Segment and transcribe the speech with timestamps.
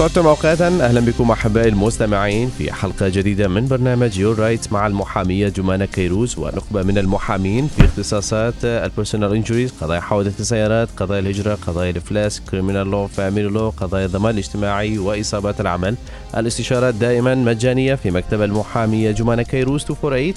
[0.00, 5.48] أسعدتم أوقاتا أهلا بكم أحبائي المستمعين في حلقة جديدة من برنامج Your Right مع المحامية
[5.48, 11.54] جمانة كيروز ونخبة من المحامين في اختصاصات ال personal injuries قضايا حوادث السيارات قضايا الهجرة
[11.54, 15.96] قضايا الإفلاس criminal law family law قضايا الضمان الاجتماعي وإصابات العمل.
[16.36, 20.34] الاستشارات دائما مجانية في مكتب المحامية جمانة كيروز 248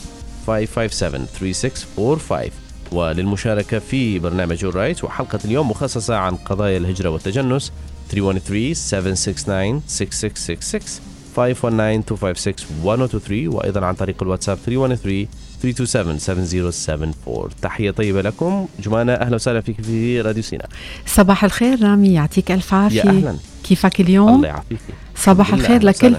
[0.48, 2.50] 557 3645
[2.92, 7.72] وللمشاركة في برنامج Your Right وحلقة اليوم مخصصة عن قضايا الهجرة والتجنس
[8.14, 8.18] 313-769-6666
[11.38, 11.42] 519-256-1023
[13.32, 14.70] وأيضا عن طريق الواتساب 313-327-7074
[17.62, 18.68] تحية طيبة لكم.
[18.80, 20.68] جمانة أهلا وسهلا فيك في راديو سينا.
[21.06, 22.98] صباح الخير رامي يعطيك ألف عافية.
[22.98, 23.36] يا أهلا.
[23.64, 24.80] كيفك اليوم؟ الله يعافيك.
[25.16, 26.16] صباح الخير لكل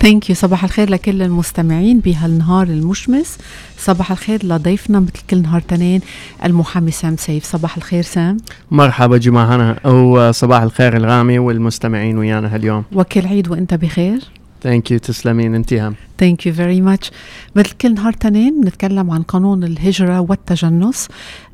[0.00, 3.38] thank you صباح الخير لكل المستمعين بهالنهار المشمس.
[3.78, 6.00] صباح الخير لضيفنا مثل كل نهار تنين
[6.44, 7.44] المحامي سام سيف.
[7.44, 8.36] صباح الخير سام.
[8.70, 12.84] مرحبا جماعة وصباح الخير لرامي والمستمعين ويانا هاليوم.
[12.92, 14.20] وكل عيد وإنت بخير.
[14.62, 17.10] thank you تسلمين انت هم thank you very much
[17.56, 21.08] مثل كل نهار تنين نتكلم عن قانون الهجرة والتجنس.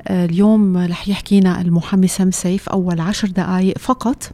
[0.07, 4.31] آه، اليوم رح يحكينا المحامي سام سيف أول عشر دقائق فقط.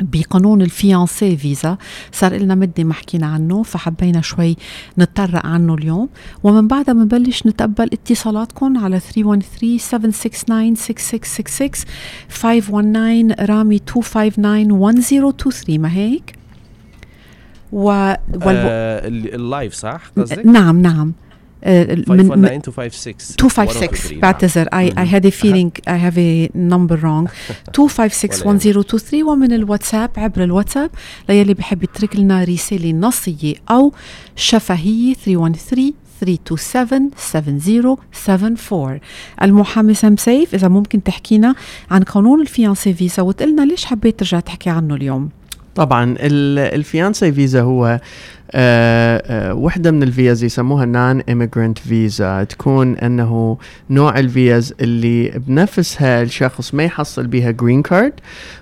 [0.00, 1.76] بقانون ال fiancé visa
[2.12, 4.56] صار لنا مدة ما حكينا عنه فحبينا شوي
[4.98, 6.08] نتطرق عنه اليوم
[6.42, 9.04] ومن بعدها بنبلش نتقبل اتصالاتكم على 313-769-6666
[12.28, 16.34] 519 رامي 259-1023 ما هيك؟
[17.72, 18.16] و والو...
[18.44, 21.12] آه اللايف صح قصدك؟ نعم نعم
[21.66, 27.28] من 256 256 بعتذر I, I had a feeling I have a number wrong.
[27.78, 30.90] 256 ومن الواتساب عبر الواتساب.
[31.28, 33.92] ليلي بحب يترك لنا رسالة نصية أو
[34.36, 39.00] شفهية 313 327 7074
[39.42, 41.54] المحامي سام سيف إذا ممكن تحكينا
[41.90, 45.28] عن قانون ال fiancé visa وتقلنا ليش حبيت ترجع تحكي عنه اليوم.
[45.74, 48.00] طبعا ال fiancé visa هو
[48.52, 52.44] آه، آه، وحدة من الفيز يسموها non-immigrant visa.
[52.44, 53.58] تكون أنه
[53.90, 58.12] نوع الفيز اللي بنفسها الشخص ما يحصل بها green card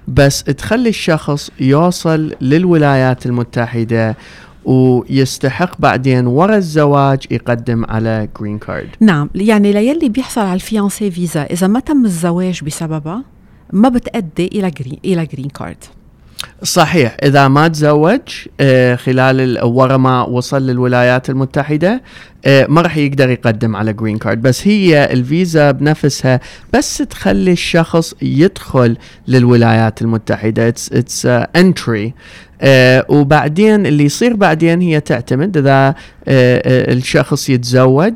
[0.08, 4.16] بس تخلي الشخص يوصل للولايات المتحدة
[4.64, 11.10] ويستحق بعدين ورا الزواج يقدم على green card نعم يعني ليلي بيحصل على ال fiancé
[11.10, 13.24] visa إذا ما تم الزواج بسببها
[13.72, 15.84] ما بتأدي إلى green إلى green card
[16.62, 17.16] صحيح.
[17.22, 18.20] إذا ما تزوج
[18.60, 22.02] آه، خلال ورا ما وصل للولايات المتحدة
[22.46, 26.40] آه، ما راح يقدر يقدم على green card بس هي الفيزا بنفسها
[26.74, 28.96] بس تخلي الشخص يدخل
[29.28, 30.68] للولايات المتحدة.
[30.68, 32.14] it's it's entry
[33.08, 35.94] وبعدين اللي يصير بعدين هي تعتمد إذا
[36.28, 38.14] آه، الشخص يتزوج.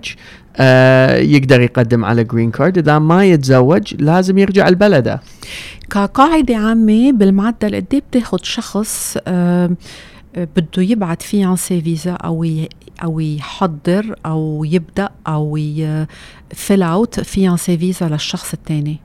[0.57, 5.21] آه يقدر يقدم على green card إذا ما يتزوج لازم يرجع لبلده
[5.91, 9.71] كقاعدة عامة بالمعدل قد بتاخذ شخص آه
[10.37, 12.47] بده يبعث fiancé visa أو
[13.03, 19.01] أو يحضر أو يبدأ أو ي fill out fiancé visa للشخص الثاني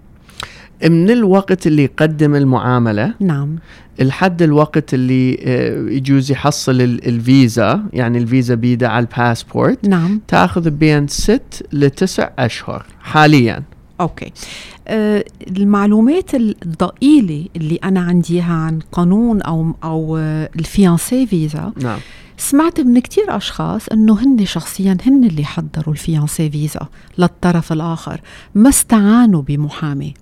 [0.84, 3.56] من الوقت اللي يقدم المعاملة نعم.
[4.00, 10.22] لحد الوقت اللي آه، يجوز يحصل الفيزا يعني الفيزا بيده على الباسبورت نعم.
[10.28, 13.64] تأخذ بين ست لتسع أشهر حاليا.
[14.02, 14.32] okay.
[14.88, 20.18] أه المعلومات الضئيلة اللي أنا عندي إياها عن قانون أو أو
[20.56, 22.00] ال fiancé visa نعم.
[22.38, 26.88] سمعت من كتير أشخاص أنه هن شخصيا هن اللي حضروا ال fiancé visa
[27.18, 28.22] للطرف الآخر
[28.56, 30.14] ما استعانوا بمحامي.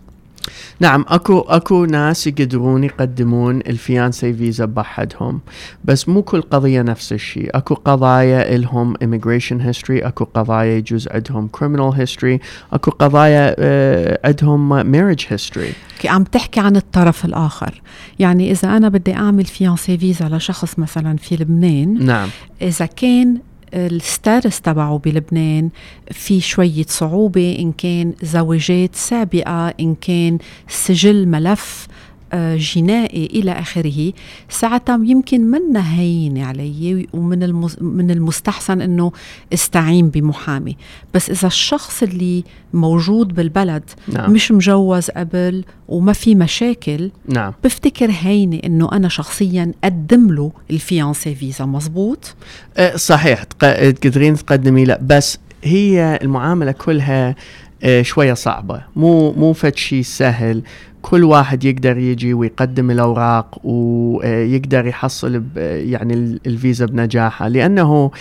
[0.79, 5.39] نعم اكو اكو ناس يقدرون يقدمون الفيانسي فيزا بحدهم
[5.85, 7.57] بس مو كل قضية نفس الشيء.
[7.57, 12.39] اكو قضايا إلهم immigration history اكو قضايا يجوز عندهم criminal history
[12.73, 16.05] اكو قضايا آه، عندهم marriage history.
[16.05, 17.81] عم تحكي عن الطرف الآخر.
[18.19, 22.29] يعني إذا أنا بدي أعمل فيانسي فيزا لشخص مثلا في لبنان نعم.
[22.61, 23.37] إذا كان
[23.75, 25.69] الستاتس تبعه بلبنان
[26.11, 30.37] في شوية صعوبة إن كان زواجات سابقة إن كان
[30.67, 31.87] سجل ملف.
[32.33, 34.13] جنائي إلى آخره.
[34.49, 37.51] ساعتها يمكن منا هينه علي ومن
[37.81, 39.11] من المستحسن إنه
[39.53, 40.77] استعين بمحامي.
[41.13, 42.43] بس إذا الشخص اللي
[42.73, 43.83] موجود بالبلد
[44.13, 44.31] نعم.
[44.31, 47.53] مش مجوز قبل وما في مشاكل نعم.
[47.63, 51.65] بفتكر هينة إنه أنا شخصيا قدم له الفيانسي فيزا.
[51.65, 52.35] مزبوط
[52.77, 53.43] أه صحيح.
[53.43, 54.99] تقدرين تقدمي لا.
[55.01, 57.35] بس هي المعاملة كلها
[57.83, 58.81] أه شوية صعبة.
[58.95, 60.61] مو مو فد شيء سهل.
[61.05, 68.11] كل واحد يقدر يجي ويقدم الأوراق ويقدر يحصل يعني الفيزا بنجاحها لأنه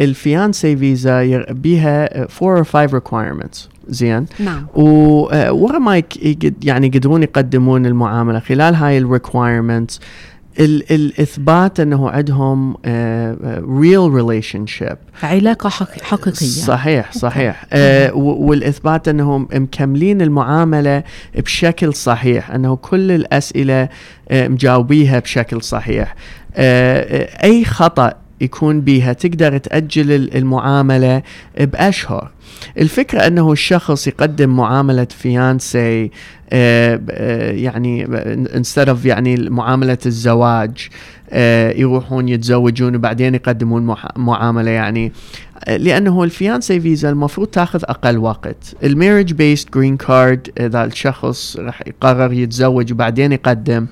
[0.00, 3.68] ال fiancé visa بيها 4 or 5 requirements.
[3.88, 4.66] زين؟ نعم.
[4.74, 6.02] ورا ما
[6.62, 10.00] يعني يقدرون يقدمون المعاملة خلال هاي ال requirements
[10.60, 12.76] ال الاثبات إنه عندهم
[13.80, 16.46] real relationship علاقة حق- حقيقية.
[16.46, 17.66] صحيح صحيح.
[17.72, 21.02] آه و- والإثبات إنهم مكملين المعاملة
[21.36, 23.88] بشكل صحيح إنه كل الأسئلة
[24.30, 26.14] آه مجاوبيها بشكل صحيح.
[26.54, 31.22] آه آه، أي خطأ يكون بيها تقدر تأجل ال- المعاملة
[31.60, 32.30] بأشهر.
[32.78, 36.10] الفكرة أنه الشخص يقدم معاملة fiancé
[36.52, 38.06] آه آه، يعني
[38.46, 40.88] instead of يعني معاملة الزواج
[41.30, 45.12] آه يروحون يتزوجون وبعدين يقدمون معاملة يعني.
[45.68, 48.74] لأنه ال fiancé visa المفروض تاخذ أقل وقت.
[48.84, 53.86] ال marriage-based green card إذا الشخص راح يقرر يتزوج وبعدين يقدم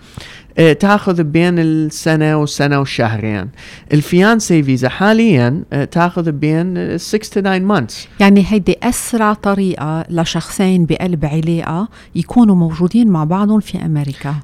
[0.80, 3.48] تاخذ بين السنة والسنة وشهرين.
[3.92, 7.94] ال fiancé visa حاليا تاخذ بين 6 to 9 months.
[8.20, 14.34] يعني هيدي أسرع طريقة لشخصين بقلب علاقة يكونوا موجودين مع بعضهم في أمريكا.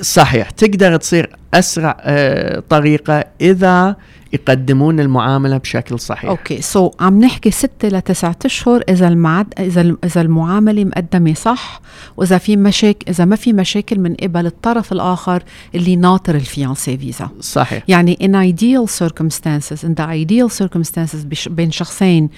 [0.00, 3.96] صحيح تقدر تصير أسرع آه، طريقة إذا
[4.32, 6.30] يقدمون المعاملة بشكل صحيح.
[6.30, 11.80] أوكي so, عم نحكي ستة لتسعة أشهر إذا المعد إذا إذا المعاملة مقدمة صح
[12.16, 15.42] وإذا في مشاكل إذا ما في مشاكل من قبل الطرف الآخر
[15.74, 17.28] اللي ناطر ال fiancé visa.
[17.40, 17.82] صحيح.
[17.88, 22.28] يعني in ideal circumstances in the ideal circumstances بين شخصين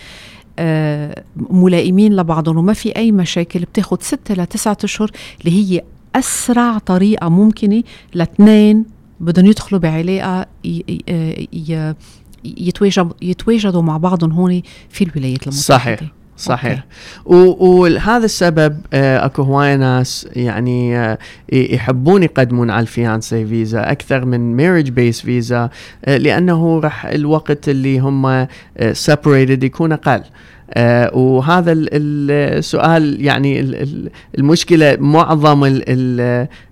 [1.37, 5.11] ملائمين لبعضهم وما في أي مشاكل بتاخد ستة لتسعة أشهر
[5.41, 5.83] اللي هي
[6.15, 7.83] أسرع طريقة ممكنه
[8.15, 8.85] لاثنين
[9.21, 11.95] بدهم يدخلوا بعلاقة ي- ي- ي-
[12.45, 15.61] يتواجد يتواجدوا مع بعضهم هون في الولايات المتحدة.
[15.61, 16.01] صحيح.
[16.37, 16.85] صحيح.
[17.25, 21.19] وهذا السبب آه، أكو هوايه ناس يعني آه،
[21.53, 25.71] يحبون يقدمون على ال fiancé visa أكثر من marriage based visa
[26.05, 28.47] آه، لأنه راح الوقت اللي هم
[28.93, 30.23] separated يكون أقل.
[31.13, 35.63] وهذا ال- ال- السؤال يعني ال- ال- المشكلة معظم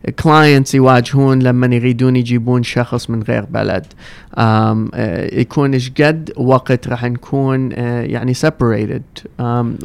[0.08, 3.86] ال clients يواجهون لما يريدون يجيبون شخص من غير بلد.
[4.38, 4.88] آه
[5.32, 9.26] يكون إيش قد وقت راح نكون آه يعني separated.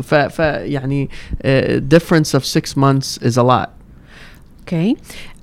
[0.03, 1.09] ف يعني
[1.41, 3.69] آه difference of six months is a lot.
[4.59, 4.95] okay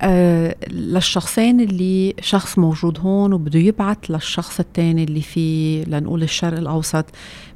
[0.03, 7.05] آه للشخصين اللي شخص موجود هون وبده يبعث للشخص الثاني اللي في لنقول الشرق الأوسط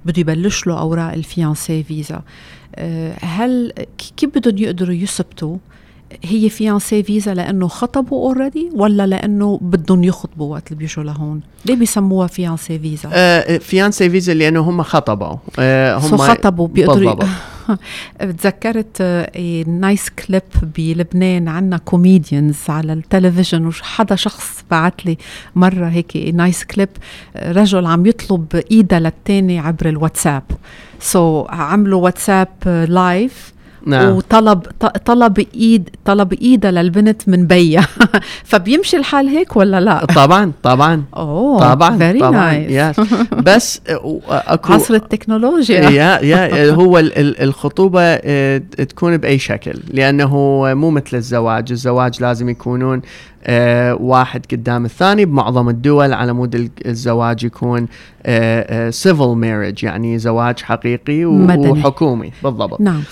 [0.04, 2.22] بده يبلش له أوراق ال fiancé visa.
[2.74, 3.72] آه هل
[4.16, 5.56] كيف بدهم يقدروا يثبتوا
[6.24, 11.74] هي fiancé visa لأنه خطبوا already ولا لأنه بدهم يخطبوا وقت اللي بيجوا لهون؟ ليه
[11.74, 15.36] بيسموها fiancé visa آه fiancé visa لأنه هم خطبوا.
[15.58, 17.14] آه هم خطبوا بيقدروا.
[18.18, 19.02] تذكرت
[19.66, 20.42] nice clip
[20.76, 25.18] بلبنان عنا comedians على التلفزيون وحدا شخص بعت لي
[25.56, 26.88] مرة هيك nice clip
[27.36, 30.42] رجل عم يطلب إيدها للتاني عبر الواتساب.
[31.00, 32.48] so, عملوا واتساب
[32.88, 33.52] live
[33.86, 34.08] نعم.
[34.16, 34.62] وطلب
[35.04, 37.86] طلب ايد طلب إيدها للبنت من بيها.
[38.44, 41.02] فبيمشي الحال هيك ولا لا؟ طبعا طبعا.
[41.16, 43.80] أوه طبعا very nice yes بس
[44.28, 45.80] اكو عصر التكنولوجيا.
[45.90, 50.28] yeah yeah هو ال- ال- الخطوبة آه، تكون بأي شكل لأنه
[50.74, 51.70] مو مثل الزواج.
[51.72, 53.02] الزواج لازم يكونون
[53.44, 56.12] آه، واحد قدام الثاني بمعظم الدول.
[56.12, 57.86] على مود ال- الزواج يكون
[58.90, 61.70] civil marriage يعني زواج حقيقي مدني.
[61.70, 62.32] وحكومي.
[62.44, 62.80] بالضبط.
[62.80, 63.02] نعم.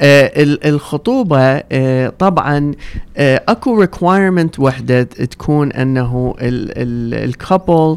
[0.00, 1.40] الخطوبة
[1.72, 2.72] آه، طبعا
[3.16, 7.96] آه، أكو requirement وحدة تكون أنه ال couple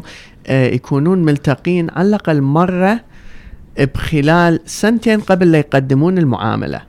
[0.50, 3.00] يكونون ملتقين على الأقل مرة
[3.78, 6.87] بخلال سنتين قبل لا يقدمون المعاملة.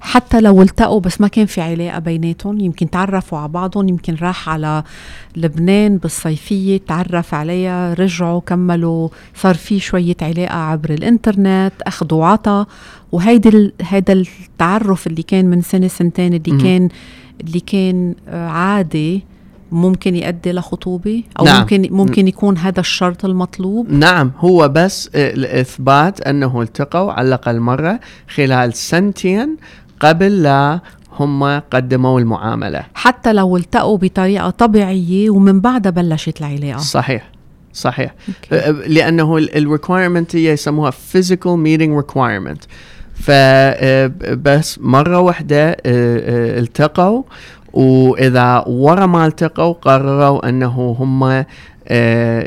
[0.00, 4.48] حتى لو التقوا بس ما كان في علاقة بيناتهم يمكن تعرفوا على بعضهم يمكن راح
[4.48, 4.82] على
[5.36, 12.66] لبنان بالصيفية تعرف عليها رجعوا كملوا صار في شوية علاقة عبر الإنترنت أخذوا عطا
[13.12, 16.60] وهيدا هيدا التعرف اللي كان من سنة سنتين اللي مم.
[16.60, 16.88] كان
[17.40, 19.24] اللي كان آه، عادي
[19.72, 21.60] ممكن يؤدي لخطوبة أو نعم.
[21.60, 28.00] ممكن ممكن يكون هذا الشرط المطلوب نعم هو بس الإثبات أنه التقوا على الأقل مرة
[28.34, 29.56] خلال سنتين
[30.00, 30.80] قبل لا
[31.18, 32.82] هم قدموا المعاملة.
[32.94, 36.78] حتى لو التقوا بطريقة طبيعية ومن بعدها بلشت العلاقة.
[36.78, 37.30] صحيح
[37.72, 38.14] صحيح.
[38.28, 38.68] okay.
[38.68, 42.66] آه، لأنه ال requirement هي يسموها physical meeting requirement.
[43.14, 47.22] فبس مرة واحدة آه، آه، التقوا
[47.72, 51.44] وإذا ورا ما التقوا قرروا أنه هم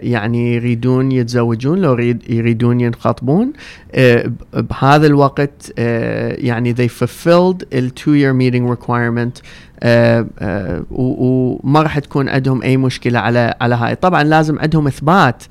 [0.04, 3.54] يعني يريدون يتزوجون لو يريد يريدون ينخطبون
[3.92, 9.42] آه، بهذا الوقت آه، يعني they fulfilled ال two year meeting requirement
[9.84, 13.96] آه، آه، وما راح تكون عندهم أي مشكلة على على هاي.
[13.96, 15.44] طبعا لازم عندهم إثبات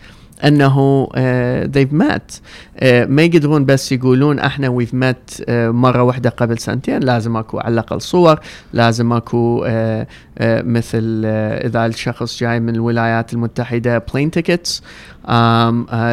[0.44, 2.32] أنه uh, they've met.
[2.32, 7.00] uh, ما يقدرون بس يقولون إحنا we've met uh, مرة واحدة قبل سنتين.
[7.00, 8.40] لازم أكو على الأقل صور.
[8.72, 10.06] لازم أكو uh,
[10.40, 14.82] مثل إذا الشخص جاي من الولايات المتحدة plane tickets.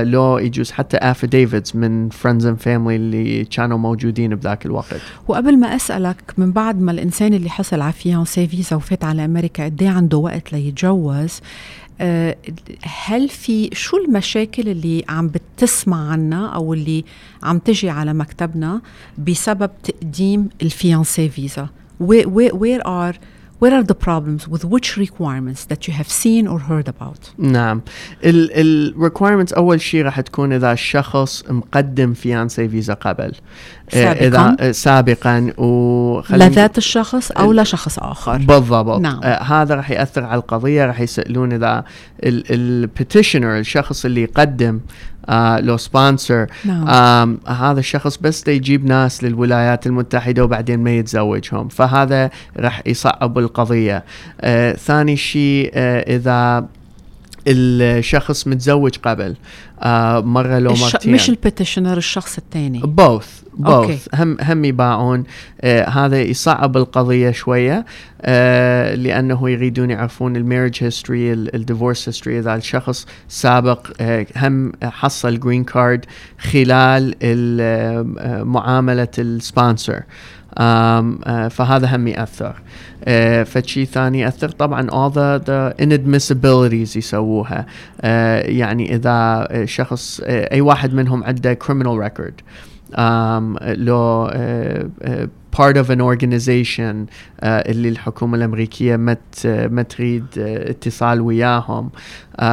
[0.04, 5.02] لو يجوز حتى affidavits من friends and family اللي كانوا موجودين بذاك الوقت.
[5.28, 9.66] وقبل ما أسألك من بعد ما الإنسان اللي حصل على فيانسي فيزا وفات على أمريكا
[9.66, 11.89] قد إيه عنده وقت ليتجوز؟ آه،
[12.84, 17.06] هل في شو المشاكل اللي عم بتسمع عنها أو اللي
[17.44, 18.82] عم تجي على مكتبنا
[19.18, 21.70] بسبب تقديم الفيانسي فيزا؟
[22.04, 23.16] Where are
[23.62, 27.32] What are the problems with which requirements that you have seen or heard about?
[27.38, 27.82] نعم.
[28.24, 33.32] ال requirements أول شيء راح تكون إذا الشخص مقدم fiancé visa قبل.
[33.90, 35.54] سابقا؟ اذا سابقا.
[35.58, 38.38] ولذات الشخص أو لشخص آخر.
[38.38, 39.02] بالضبط.
[39.02, 39.20] نعم.
[39.24, 41.84] آه هذا راح يأثر على القضية راح يسألون إذا
[42.24, 44.80] ال petitioner الشخص اللي يقدم
[45.30, 46.88] آه لو sponsor نعم.
[46.88, 51.68] آه هذا الشخص بس يجيب ناس للولايات المتحدة وبعدين ما يتزوجهم.
[51.68, 54.04] فهذا راح يصعب القضية.
[54.42, 56.66] آه ثاني شيء آه إذا
[57.48, 59.36] الشخص متزوج قبل
[59.82, 60.82] آه مرة لو الش...
[60.82, 61.14] مرتين.
[61.14, 62.80] مش ال petitioner الشخص الثاني.
[62.80, 65.24] both both هم هم يباعون.
[65.62, 67.86] آه هذا يصعب القضية شوية
[68.22, 74.72] آه لأنه يريدون يعرفون ال marriage history ال divorce history إذا الشخص سابق آه هم
[74.84, 76.06] حصل green card
[76.40, 77.60] خلال ال-
[78.20, 80.02] آه، معاملة السبونسر
[80.58, 82.56] آه، فهذا هم يأثر.
[83.06, 84.50] آه، فشي ثاني يأثر.
[84.50, 87.66] طبعا all the, the inadmissibilities يسووها.
[88.44, 92.34] يعني إذا شخص أي واحد منهم عنده criminal record.
[92.94, 100.26] Um, لو uh, uh, part of an organization uh, اللي الحكومة الأمريكية ما ما تريد
[100.36, 101.90] uh, اتصال وياهم.
[102.42, 102.44] Uh,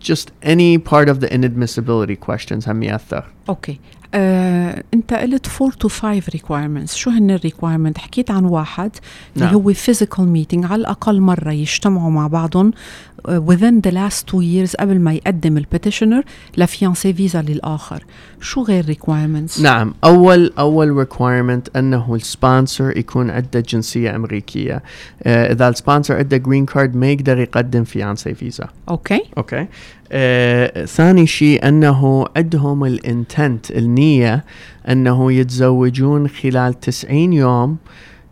[0.00, 3.24] just any part of the inadmissibility questions هم يأثر.
[3.48, 3.80] okay.
[4.14, 6.94] آه، أنت قلت 4 to 5 requirements.
[6.94, 8.90] شو هن ال requirement حكيت عن واحد
[9.36, 9.54] اللي نعم.
[9.54, 12.72] هو physical meeting على الأقل مرة يجتمعوا مع بعضهم.
[13.26, 16.22] Within the last two years قبل ما يقدم ال petitioner
[16.56, 18.04] ل fiancé visa للآخر.
[18.40, 24.76] شو غير requirements نعم أول أول requirement أنه ال sponsor يكون عنده جنسية أمريكية.
[24.76, 29.22] uh, إذا ال sponsor عنده green card ما يقدر يقدم fiancé visa okay.
[29.38, 29.66] okay.
[30.12, 34.44] آه، ثاني شيء أنه عندهم الانتنت النية
[34.88, 37.76] أنه يتزوجون خلال 90 يوم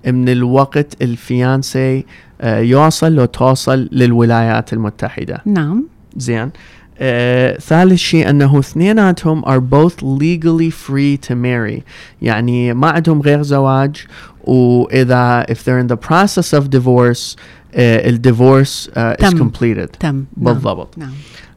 [0.07, 2.05] من الوقت الفيانسي
[2.45, 5.43] يوصل لو توصل للولايات المتحدة.
[5.47, 5.85] نعم.
[6.17, 6.51] زين.
[6.99, 11.83] آه، ثالث شيء أنه اثنيناتهم are both legally free to marry.
[12.23, 14.07] يعني ما عندهم غير زواج
[14.45, 17.37] وإذا if they're in the process of divorce
[17.75, 19.99] آه، ال divorce uh, is completed.
[20.01, 20.07] تم.
[20.07, 20.25] نعم.
[20.37, 20.99] بالضبط.
[20.99, 21.13] نعم.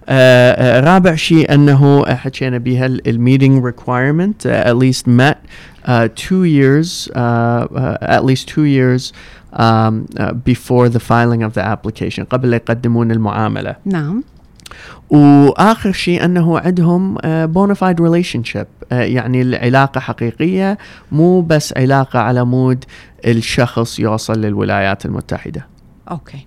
[0.09, 5.37] آه، آه، رابع شيء أنه حكينا بها ال meeting requirement at least met
[5.85, 9.36] uh, two years uh, uh, at least two years uh,
[10.49, 13.75] before the filing of the application قبل يقدمون المعاملة.
[13.85, 14.23] نعم.
[15.09, 20.77] وآخر شيء أنه عندهم bona fide relationship يعني العلاقة حقيقية
[21.11, 22.83] مو بس علاقة على مود
[23.25, 25.65] الشخص يوصل للولايات المتحدة.
[26.11, 26.45] okay.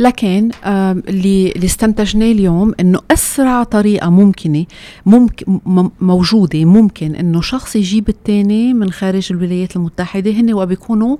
[0.00, 4.64] لكن آم، اللي اللي استنتجناه اليوم إنه أسرع طريقة ممكنة
[5.06, 5.60] ممكن
[6.00, 11.16] موجودة ممكن إنه شخص يجيب الثاني من خارج الولايات المتحدة هن وبيكونوا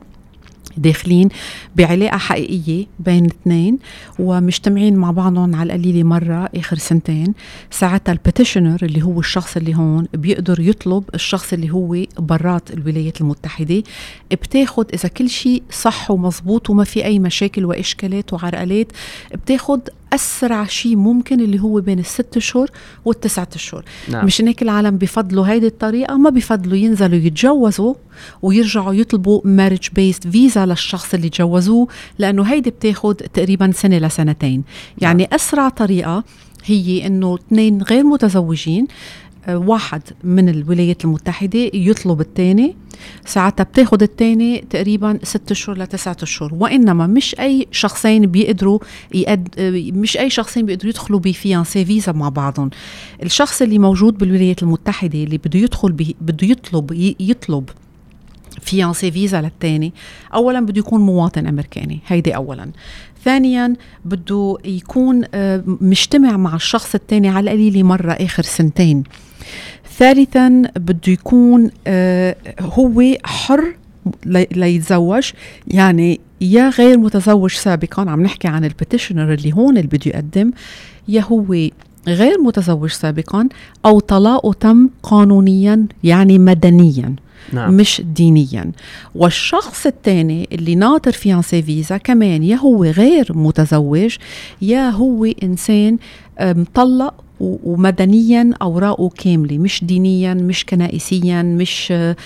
[0.76, 1.28] داخلين
[1.76, 3.78] بعلاقة حقيقية بين الاثنين
[4.18, 7.34] ومجتمعين مع بعضهم على القليلة مرة آخر سنتين.
[7.70, 13.20] ساعتها ال petitioner اللي هو الشخص اللي هون بيقدر يطلب الشخص اللي هو برات الولايات
[13.20, 13.82] المتحدة.
[14.30, 18.92] بتاخد إذا كل شيء صح ومزبوط وما في أي مشاكل وإشكالات وعرقلات
[19.34, 19.80] بتاخد
[20.12, 22.70] أسرع شيء ممكن اللي هو بين الست أشهر
[23.04, 24.26] والتسعة أشهر نعم.
[24.26, 27.94] مشان هيك العالم بفضلوا هيدي الطريقة ما بفضلوا ينزلوا يتجوزوا
[28.42, 31.88] ويرجعوا يطلبوا مارج بيست فيزا للشخص اللي تجوزوه
[32.18, 34.64] لأنه هيدي بتاخد تقريبا سنة لسنتين.
[34.98, 36.24] يعني أسرع طريقة
[36.64, 38.86] هي إنه اثنين غير متزوجين
[39.48, 42.76] واحد من الولايات المتحدة يطلب الثاني
[43.24, 48.78] ساعتها بتاخد الثاني تقريبا ست اشهر لتسعة اشهر وإنما مش أي شخصين بيقدروا
[49.14, 52.70] يقد آه، مش أي شخصين بيقدروا يدخلوا بفيانسي فيزا مع بعضهم.
[53.22, 57.70] الشخص اللي موجود بالولايات المتحدة اللي بده يدخل بي بده يطلب يطلب
[58.60, 59.92] فيانسي فيزا للثاني
[60.34, 62.00] اولا بده يكون مواطن أمريكاني.
[62.06, 62.70] هيدي اولا.
[63.24, 69.04] ثانيا بده يكون آه، مجتمع مع الشخص الثاني على القليلة مرة آخر سنتين.
[69.98, 73.64] ثالثا بده يكون آه، هو حر
[74.26, 75.30] لي- ليتزوج.
[75.68, 80.50] يعني يا غير متزوج سابقا عم نحكي عن البيتيشنر اللي هون اللي بده يقدم
[81.08, 81.56] يا هو
[82.08, 83.48] غير متزوج سابقا
[83.86, 87.14] أو طلاقه تم قانونيا يعني مدنيا
[87.52, 87.74] نعم.
[87.74, 88.72] مش دينيا.
[89.14, 94.16] والشخص الثاني اللي ناطر فيانسي فيزا كمان يا هو غير متزوج
[94.62, 95.98] يا هو إنسان
[96.38, 102.16] آه، مطلق ومدنيا أوراقه كاملة مش دينيا مش كنائسيا مش آه،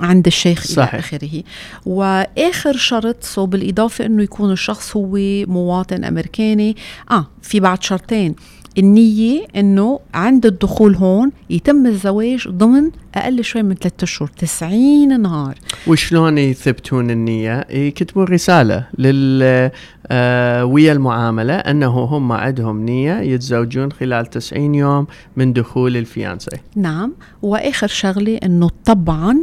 [0.00, 0.94] عند الشيخ صحيح.
[0.94, 1.42] إلى آخره.
[1.86, 5.16] وآخر شرط سو بالإضافة أنه يكون الشخص هو
[5.46, 6.76] مواطن أمريكاني.
[7.10, 8.34] آه في بعد شرطين.
[8.78, 15.54] النية إنه عند الدخول هون يتم الزواج ضمن أقل شوي من ثلاثة أشهر 90 نهار.
[15.86, 19.70] وشلون يثبتون النية؟ يكتبون رسالة لل
[20.06, 27.12] آه، ويا المعاملة أنه هم عندهم نية يتزوجون خلال 90 يوم من دخول الفيانسي نعم.
[27.42, 29.42] وآخر شغلة إنه طبعا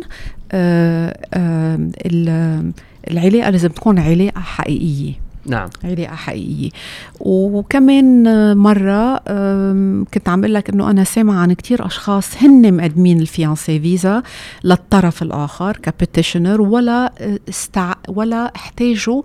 [0.52, 2.72] آه آه ال-
[3.12, 5.14] العلاقة لازم تكون علاقة حقيقية.
[5.46, 5.70] نعم.
[5.84, 6.70] علاقة حقيقية
[7.20, 8.24] وكمان
[8.58, 13.80] مرة آم، كنت عم أقول لك إنه أنا سامعة عن كتير أشخاص هن مقدمين الفيانسي
[13.80, 14.24] فيزا
[14.64, 17.94] للطرف الآخر كبيتيشنر ولا آه، استع...
[18.08, 19.22] ولا احتاجوا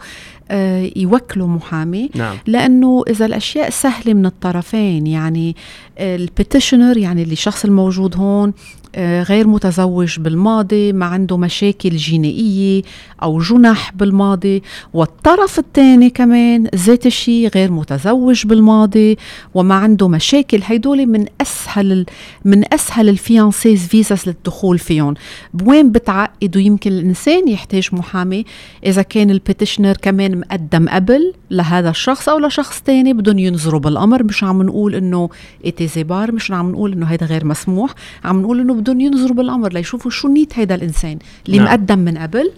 [0.51, 2.11] آه، يوكلوا محامي.
[2.15, 2.37] نعم.
[2.47, 5.57] لأنه إذا الأشياء سهلة من الطرفين يعني
[5.99, 8.53] petitioner يعني اللي الشخص الموجود هون
[8.99, 12.83] غير متزوج بالماضي ما عنده مشاكل جنائية
[13.23, 14.63] أو جنح بالماضي.
[14.93, 19.19] والطرف الثاني كمان ذات الشيء غير متزوج بالماضي
[19.55, 20.61] وما عنده مشاكل.
[20.65, 22.07] هيدول من أسهل
[22.45, 25.15] من أسهل fiancé's visas للدخول فيهم.
[25.55, 28.45] بوين بتعقدوا؟ يمكن الإنسان يحتاج محامي.
[28.87, 34.23] إذا كان petitioner كمان مقدم قبل لهذا الشخص أو لشخص تاني بدهم ينظروا بالأمر.
[34.23, 35.29] مش عم نقول إنه
[35.67, 37.95] it is a bar مش عم نقول إنه هيدا غير مسموح.
[38.25, 41.67] عم نقول إنه بدهم ينظروا بالأمر ليشوفوا شو نيت هيدا الإنسان اللي نعم.
[41.67, 41.75] نعم.
[41.75, 42.53] مقدم من قبل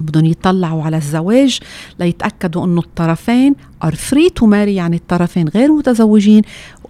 [0.00, 1.58] بدهم يطلعوا على الزواج
[2.00, 6.42] ليتأكدوا أنه الطرفين are free to marry يعني الطرفين غير متزوجين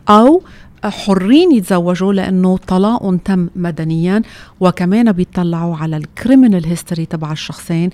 [0.09, 0.43] أو
[0.85, 4.23] حرين يتزوجوا لأنه طلاقهم تم مدنيا
[4.61, 7.91] وكمان بيطلعوا على ال criminal history تبع الشخصين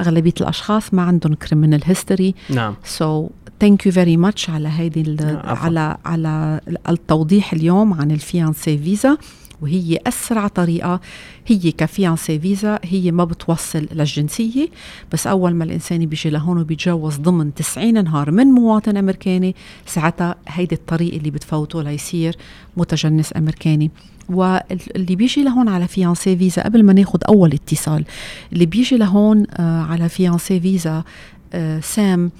[0.00, 3.28] أغلبية الأشخاص ما عندهم criminal history نعم so
[3.60, 5.64] thank you very much على هيدي عفواً.
[5.64, 9.16] على على التوضيح اليوم عن ال fiancé visa
[9.62, 11.00] وهي أسرع طريقة.
[11.46, 14.68] هي ك fiancé visa هي ما بتوصل للجنسية.
[15.12, 19.54] بس أول ما الإنسان بيجي لهون وبيتجوز ضمن 90 نهار من مواطن أمريكاني
[19.86, 22.36] ساعتها هيدي الطريق اللي بتفوته ليصير
[22.76, 23.90] متجنس أمريكاني.
[24.28, 28.04] واللي بيجي لهون على fiancé visa قبل ما ناخد أول اتصال
[28.52, 31.04] اللي بيجي لهون آه على fiancé visa
[31.52, 32.30] آه سام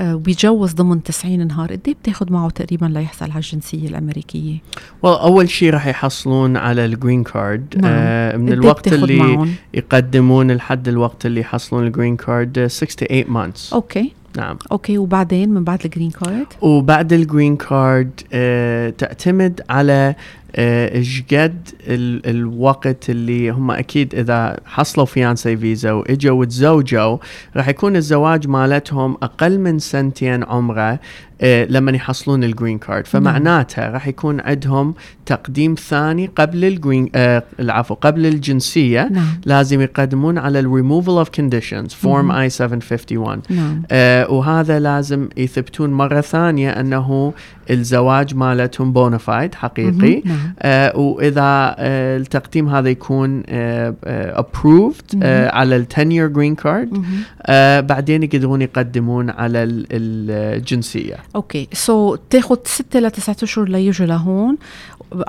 [0.00, 5.50] وبيتجوز ضمن 90 نهار قد إيه بتاخد معه تقريبا ليحصل على الجنسية الأمريكية؟ Well, أول
[5.50, 7.92] شيء راح يحصلون على ال green card نعم.
[7.94, 13.06] آه من إيه الوقت اللي معهم؟ يقدمون لحد الوقت اللي يحصلون ال green card 6
[13.06, 13.72] to 8 months.
[13.72, 14.12] okay.
[14.36, 14.58] نعم.
[14.72, 20.16] okay وبعدين من بعد ال green card وبعد ال green card آه تعتمد على آه،
[20.58, 27.16] إيش قد ال- الوقت اللي هم أكيد إذا حصلوا fiancé visa وإجوا وتزوجوا
[27.56, 30.98] راح يكون الزواج مالتهم أقل من سنتين عمره
[31.44, 34.94] آه، لما يحصلون ال green card فمعناتها راح يكون عندهم
[35.26, 39.08] تقديم ثاني قبل ال green آه العفو قبل الجنسية.
[39.12, 39.26] نعم.
[39.46, 43.82] لازم يقدمون على الريموفل اوف كونديشنز فورم اي 751 نعم.
[43.90, 47.32] آه وهذا لازم يثبتون مرة ثانية أنه
[47.70, 50.22] الزواج مالتهم bona fide حقيقي.
[50.24, 50.54] نعم.
[50.58, 56.62] آه وإذا آه التقديم هذا يكون آه آه approved آه على ال 10 year green
[56.64, 56.92] card.
[56.98, 57.04] مهم.
[57.42, 61.68] آه بعدين يقدرون يقدمون على ال- الجنسية okay.
[61.72, 64.56] so بتاخد ستة لتسعة أشهر ليجوا لهون.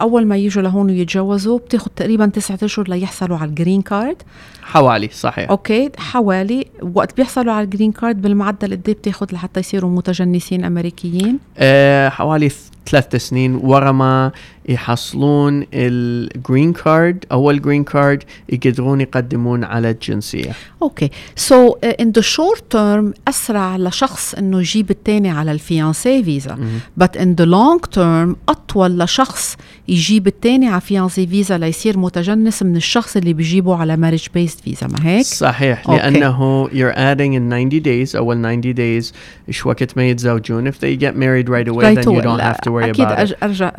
[0.02, 4.16] أول ما يجوا لهون ويتجوزوا بتاخد تقريبا تسعة أشهر ليحصلوا على ال green card
[4.64, 5.50] حوالي صحيح.
[5.50, 6.66] okay حوالي.
[6.96, 12.10] وقت بيحصلوا على ال green card بالمعدل قد إيه بتاخد لحتى يصيروا متجنسين أمريكيين؟ آه
[12.10, 12.52] حوالي
[12.90, 14.32] ثلاث سنين ورا ما
[14.70, 20.52] يحصلون ال green card أول green card يقدرون يقدمون على الجنسية.
[20.82, 21.10] okay.
[21.36, 26.58] so in the short term أسرع لشخص إنه يجيب الثاني على ال fiancé visa.
[26.98, 32.76] but in the long term أطول لشخص يجيب الثاني على fiancé visa ليصير متجنس من
[32.76, 36.02] الشخص اللي بيجيبه على marriage based visa ما هيك؟ صحيح okay.
[36.02, 38.62] لأنه you're adding in 90 days أول 90
[39.02, 39.14] days
[39.48, 42.62] إيش وقت ما يتزوجون؟ if they get married right away Right then you don't have
[42.66, 43.30] to worry أكيد about it.
[43.32, 43.72] أج- أرجع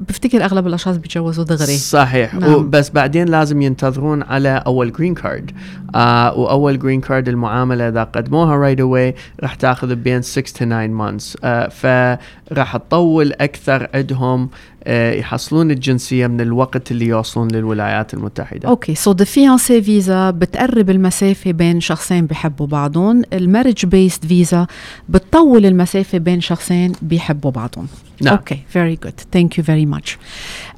[0.00, 1.76] بفتكر أغلب الأشخاص بيتجوزوا دغري.
[1.76, 2.34] صحيح.
[2.34, 2.70] نعم.
[2.70, 5.50] بس بعدين لازم ينتظرون على أول green card
[5.94, 10.52] آه وأول green card المعاملة إذا قدموها رايت right اواي راح تاخذ بين 6 to
[10.58, 11.36] 9 months.
[11.44, 14.48] آه فراح تطول أكثر عندهم
[14.88, 18.68] يحصلون الجنسية من الوقت اللي يوصلون للولايات المتحدة.
[18.68, 24.66] okay so the fiancé visa بتقرب المسافة بين شخصين بيحبوا بعضهم ال marriage based visa
[25.08, 27.86] بتطول المسافة بين شخصين بيحبوا بعضهم.
[28.22, 28.34] نعم.
[28.34, 30.18] okay very good thank you very much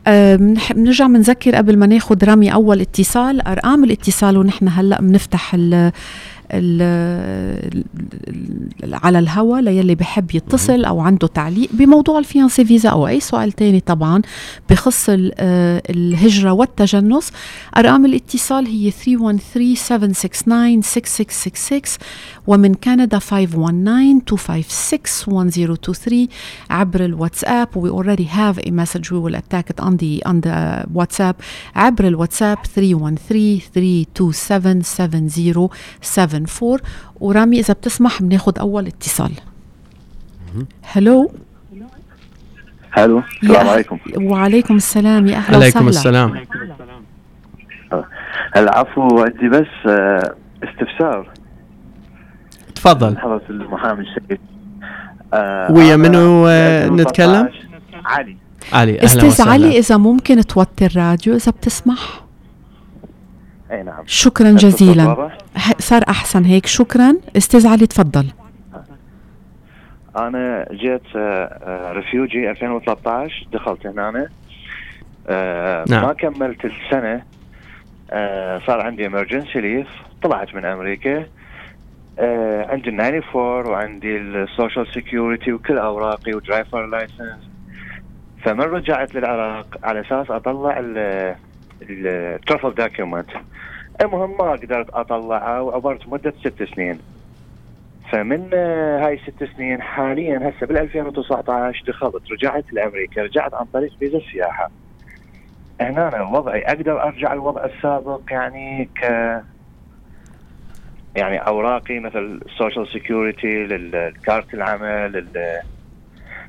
[0.06, 5.92] بنرجع بنذكر قبل ما ناخذ رامي أول اتصال أرقام الاتصال ونحن هلأ بنفتح ال
[8.92, 13.52] على الهوا للي بحب يتصل أو عنده تعليق بموضوع ال fiancé visa أو أي سؤال
[13.52, 14.22] تاني طبعا
[14.70, 17.30] بخص آه، الهجرة والتجنس.
[17.76, 18.94] أرقام الاتصال هي 313-769-6666
[22.46, 23.24] ومن كندا 519-256-1023
[26.70, 27.68] عبر الواتساب.
[27.74, 29.10] We already have a message.
[29.10, 31.34] We will attack it on the on the WhatsApp.
[31.74, 32.58] عبر الواتساب
[36.46, 36.78] 313-327-7077 74
[37.20, 39.32] ورامي إذا بتسمح بناخذ أول اتصال.
[40.82, 41.32] هلو؟
[42.90, 43.98] هلو السلام عليكم.
[44.16, 45.26] وعليكم السلام.
[45.26, 46.44] يا أهلا عليكم السلام.
[48.56, 51.30] العفو عندي بس آه، استفسار.
[52.74, 53.18] تفضل.
[53.18, 54.40] حضرة المحامي السيد
[55.34, 57.48] آه ويا منو آه نتكلم؟
[58.04, 58.36] علي.
[58.72, 62.27] علي أستاذ علي إذا ممكن توطي الراديو إذا بتسمح.
[63.70, 64.02] أي نعم.
[64.06, 65.30] شكرا جزيلا.
[65.78, 66.66] صار أحسن هيك.
[66.66, 67.14] شكرا.
[67.36, 68.26] أستاذ علي تفضل.
[70.16, 71.16] أنا جيت
[71.96, 74.28] refugee آه، 2013 دخلت هنا.
[75.28, 76.06] آه، نعم.
[76.06, 77.22] ما كملت السنة.
[78.10, 79.88] آه، صار عندي emergency leave
[80.22, 81.26] طلعت من أمريكا.
[82.70, 87.50] عندي ال 94 وعندي ال social security وكل أوراقي و driver license
[88.44, 90.78] فمن رجعت للعراق على أساس أطلع
[91.82, 93.30] ال travel document.
[94.02, 96.98] المهم ما قدرت أطلعها وعبرت مدة ست سنين.
[98.12, 103.92] فمن آه، هاي ست سنين حاليا هسه بال 2019 دخلت رجعت لأمريكا رجعت عن طريق
[103.98, 104.70] فيزا السياحه
[105.80, 109.02] هنا أنا وضعي أقدر أرجع الوضع السابق يعني ك
[111.16, 115.26] يعني أوراقي مثل ال social security الكارت العمل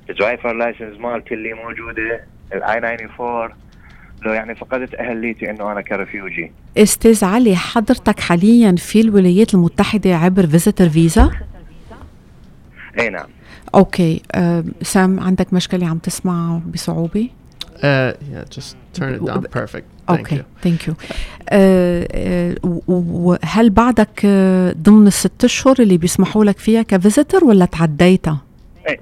[0.09, 3.49] ال driver license مالتي اللي موجودة ال I-94
[4.25, 10.15] لو يعني فقدت أهليتي إنه أنا ك refugee أستاذ علي حضرتك حاليا في الولايات المتحدة
[10.15, 11.31] عبر visitor visa
[12.99, 13.27] أي نعم
[13.75, 17.29] okay أه سام عندك مشكلة عم تسمع بصعوبة
[17.79, 19.43] Uh, yeah, just turn it down.
[19.59, 19.85] Perfect.
[20.09, 20.93] okay thank you
[22.87, 28.41] وهل بعدك آه، ضمن الست أشهر اللي بيسمحوا لك فيها ك visitor ولا تعديتها؟
[28.89, 28.99] إيه،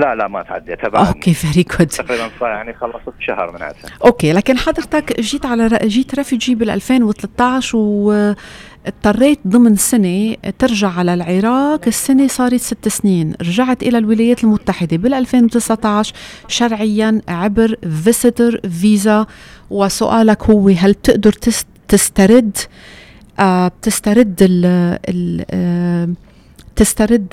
[0.00, 4.32] لا لا ما تعديتها بعد okay very good تقريبا يعني خلصت شهر من عدها okay
[4.32, 11.80] لكن حضرتك جيت على جيت refugee بال 2013 واضطريت ضمن سنة ترجع على العراق.
[11.86, 13.34] السنة صارت ست سنين.
[13.40, 16.14] رجعت إلى الولايات المتحدة بال 2019
[16.48, 19.26] شرعيا عبر visitor visa
[19.70, 21.32] وسؤالك هو هل تقدر
[21.88, 22.56] تسترد
[23.38, 24.64] آه تسترد ال
[25.08, 26.08] ال آه
[26.76, 27.26] تسترد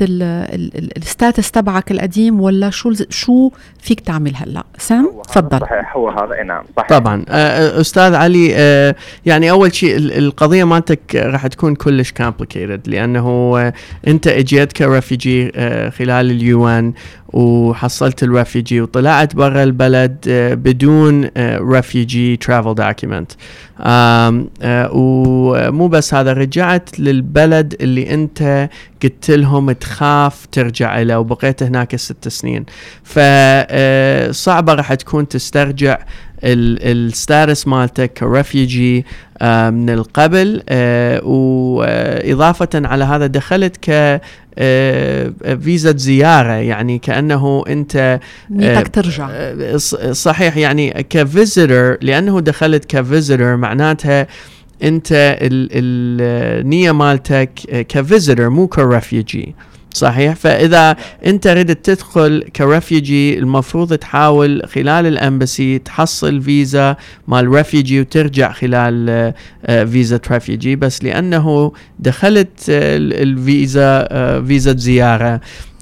[0.97, 5.59] ال status تبعك القديم ولا شو شو فيك تعمل هلأ؟ سام تفضل.
[5.59, 6.89] صحيح هو هذا نعم صحيح.
[6.89, 7.25] طبعا.
[7.29, 13.59] آه، آه، أستاذ علي آه، يعني أول شيء القضية مالتك راح تكون كلش complicated لأنه
[14.07, 15.51] أنت اجيت ك refugee
[15.89, 16.93] خلال ال UN
[17.33, 20.17] وحصلت ال refugee وطلعت برا البلد
[20.63, 23.31] بدون refugee travel document
[24.91, 28.69] ومو بس هذا رجعت للبلد اللي انت
[29.03, 32.65] قلت لهم تخاف ترجع له وبقيت هناك ست سنين.
[33.03, 35.97] فصعبة راح تكون تسترجع
[36.43, 39.05] ال status مالتك ك refugee
[39.41, 44.21] آه، من القبل آه، وإضافة على هذا دخلت ك
[44.57, 49.29] آه، فيزا زيارة يعني كأنه أنت نيتك ترجع.
[50.11, 54.27] صحيح يعني ك visitor لأنه دخلت ك visitor معناتها
[54.83, 57.51] أنت النيه مالتك
[57.89, 59.55] ك visitor مو ك refugee.
[59.93, 66.95] صحيح؟ فإذا أنت ردت تدخل ك refugee المفروض تحاول خلال الأمبسي تحصل فيزا
[67.27, 69.33] مال refugee وترجع خلال
[69.65, 70.75] آه، فيزا refugee.
[70.75, 75.41] بس لأنه دخلت الفيزا آه، فيزا زيارة.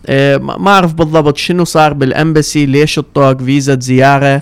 [0.10, 4.42] آه، ما أعرف بالضبط شنو صار بال embassy ليش انطوك فيزا زيارة.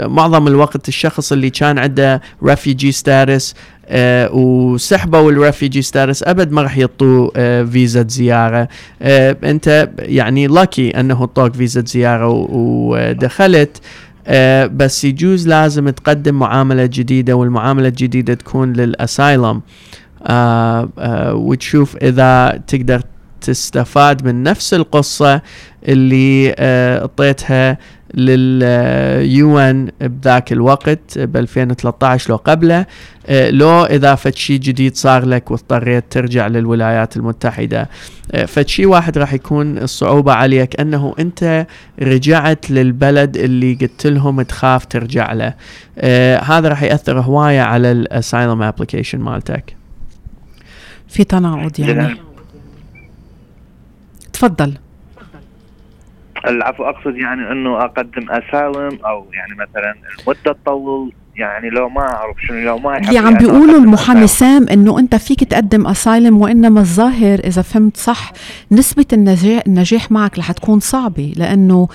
[0.00, 3.54] معظم الوقت الشخص اللي كان عنده refugee status
[3.88, 8.68] آه وسحبوا ال refugee status أبد ما راح يعطوا آه فيزا زيارة.
[9.02, 13.80] آه أنت يعني lucky أنه انطوك فيزا زيارة ودخلت.
[14.26, 19.60] آه بس يجوز لازم تقدم معاملة جديدة والمعاملة الجديدة تكون لل asylum.
[20.26, 23.00] آه آه وتشوف إذا تقدر
[23.40, 25.42] تستفاد من نفس القصة
[25.88, 27.78] اللي آه، اعطيتها
[28.14, 32.86] لل UN بذاك الوقت ب 2013 لو قبله
[33.26, 37.88] آه، لو إذا فد شيء جديد صار لك واضطريت ترجع للولايات المتحدة.
[38.32, 41.66] آه، فد شيء واحد راح يكون الصعوبة عليك أنه أنت
[42.02, 45.54] رجعت للبلد اللي قلت لهم تخاف ترجع له.
[45.98, 49.76] آه، هذا راح يأثر هواية على ال asylum application مالتك.
[51.08, 52.27] في تناقض يعني.
[54.38, 54.74] تفضل.
[56.46, 62.36] العفو أقصد يعني إنه أقدم أسالم أو يعني مثلا المدة تطول يعني لو ما أعرف
[62.46, 67.38] شنو لو ما اللي عم بيقولوا المحامي سام إنه أنت فيك تقدم اسايلم وإنما الظاهر
[67.44, 68.32] إذا فهمت صح
[68.72, 71.88] نسبة النجاح النجاح معك رح تكون صعبة لأنه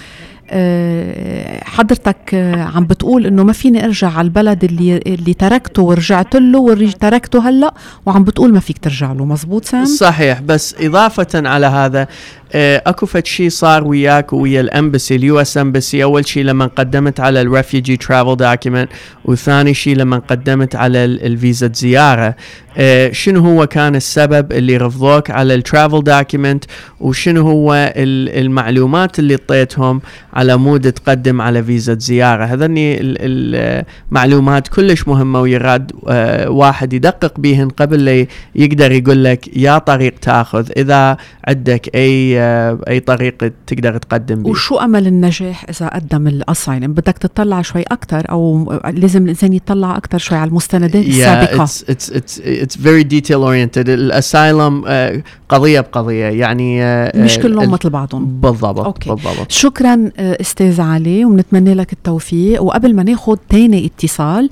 [1.65, 6.59] حضرتك آه، عم بتقول إنه ما فيني أرجع على البلد اللي اللي تركته ورجعت له
[6.59, 7.73] وتركته هلأ
[8.05, 9.25] وعم بتقول ما فيك ترجع له.
[9.25, 12.07] مزبوط سام؟ صحيح بس إضافة على هذا آه،
[12.55, 17.19] أكو فد شيء صار وياك ويا ال embassy ال US embassy أول شيء لما قدمت
[17.19, 18.89] على ال refugee travel document
[19.25, 22.35] وثاني شيء لما قدمت على الفيزا زيارة.
[22.77, 26.63] آه، شنو هو كان السبب اللي رفضوك على ال travel document
[26.99, 30.01] وشنو هو المعلومات اللي اعطيتهم
[30.33, 37.69] على مود تقدم على فيزا زيارة؟ هذني المعلومات كلش مهمة ويراد آه، واحد يدقق بيهن
[37.69, 40.69] قبل لا يقدر يقول لك يا طريق تاخذ.
[40.77, 42.42] إذا عندك أي
[42.87, 48.25] أي طريقة تقدر تقدم بيه وشو أمل النجاح إذا قدم الاسايلم بدك تطلع شوي أكثر
[48.29, 53.43] أو لازم الإنسان يطلع أكثر شوي على المستندات السابقة؟ it's, it's, it's, it's very detail
[53.43, 56.25] oriented الأسايلم uh, قضية بقضية.
[56.25, 58.25] يعني uh, مش كلهم مثل بعضهم.
[58.25, 59.09] بالضبط أوكي.
[59.09, 59.51] بالضبط.
[59.51, 62.63] شكرا uh, أستاذ علي وبنتمنى لك التوفيق.
[62.63, 64.49] وقبل ما ناخذ ثاني اتصال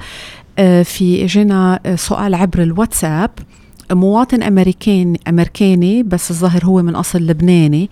[0.84, 3.30] في إجينا سؤال عبر الواتساب.
[3.94, 7.90] مواطن امريكاني أمريكاني بس الظاهر هو من أصل لبناني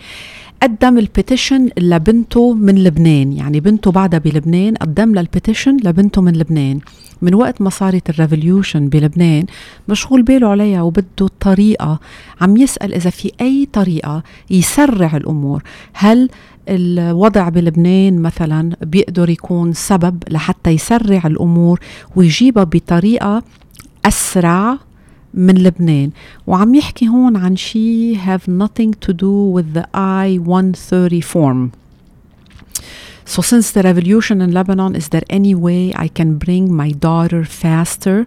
[0.64, 3.34] قدم ال petition لبنته من لبنان.
[3.34, 6.80] يعني بنته بعدها بلبنان قدم لها ال petition لبنته من لبنان.
[7.22, 9.46] من وقت ما صارت ال revolution بلبنان
[9.88, 12.00] مشغول باله عليها وبده طريقة
[12.42, 15.64] عم يسأل إذا في أي طريقة يسرع الأمور.
[15.94, 16.30] هل
[16.70, 21.80] الوضع بلبنان مثلا بيقدر يكون سبب لحتى يسرع الأمور
[22.16, 23.44] ويجيبها بطريقة
[24.06, 24.78] أسرع؟
[25.35, 26.11] من لبنان
[26.47, 31.73] وعم يحكي هون عن شيء have nothing to do with the I-130 form
[33.27, 37.45] So since the revolution in Lebanon, is there any way I can bring my daughter
[37.45, 38.27] faster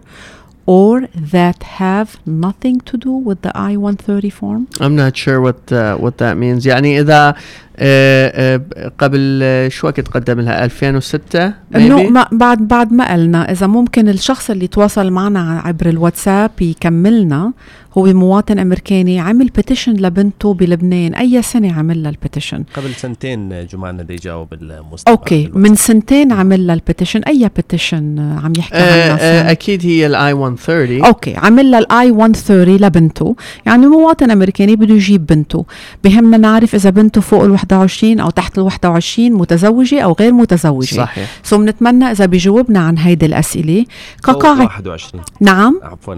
[0.65, 4.67] or that have nothing to do with the I-130 form?
[4.79, 6.65] I'm not sure what uh, what that means.
[6.65, 7.35] يعني إذا
[7.77, 13.67] آه، آه، قبل شو وقت قدم لها 2006 إنه ما بعد بعد ما قلنا إذا
[13.67, 17.53] ممكن الشخص اللي تواصل معنا عبر الواتساب يكملنا
[17.97, 21.13] هو مواطن أمريكاني عمل petition لبنته بلبنان.
[21.13, 25.49] أي سنة عمل لها ال petition قبل سنتين جمعنا بده يجاوب المستقبل أوكي.
[25.53, 30.05] من سنتين عمل لها ال petition أي petition عم يحكي آه عنها آه أكيد هي
[30.05, 31.35] ال I-130 okay.
[31.35, 33.35] عمل لها ال I-130 لبنته.
[33.65, 35.65] يعني مواطن أمريكاني بده يجيب بنته.
[36.03, 40.95] بهمنا نعرف إذا بنته فوق ال 21 أو تحت ال 21 متزوجة أو غير متزوجة.
[40.95, 41.29] صحيح.
[41.43, 43.85] سو بنتمنى إذا بيجاوبنا عن هيدي الأسئلة.
[44.23, 45.79] كقاعده 21 نعم.
[45.83, 46.15] عفوا.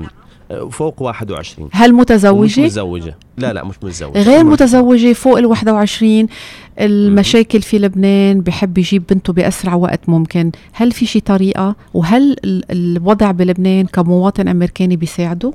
[0.72, 3.16] فوق 21 هل متزوجة؟ مش متزوجة.
[3.38, 4.22] لا لا مش متزوجة.
[4.22, 6.28] غير متزوجة فوق ال 21
[6.80, 10.52] المشاكل في لبنان بحب يجيب بنته بأسرع وقت ممكن.
[10.74, 12.36] هل في شي طريقة؟ وهل
[12.72, 15.54] الوضع بلبنان كمواطن أمريكاني بيساعده؟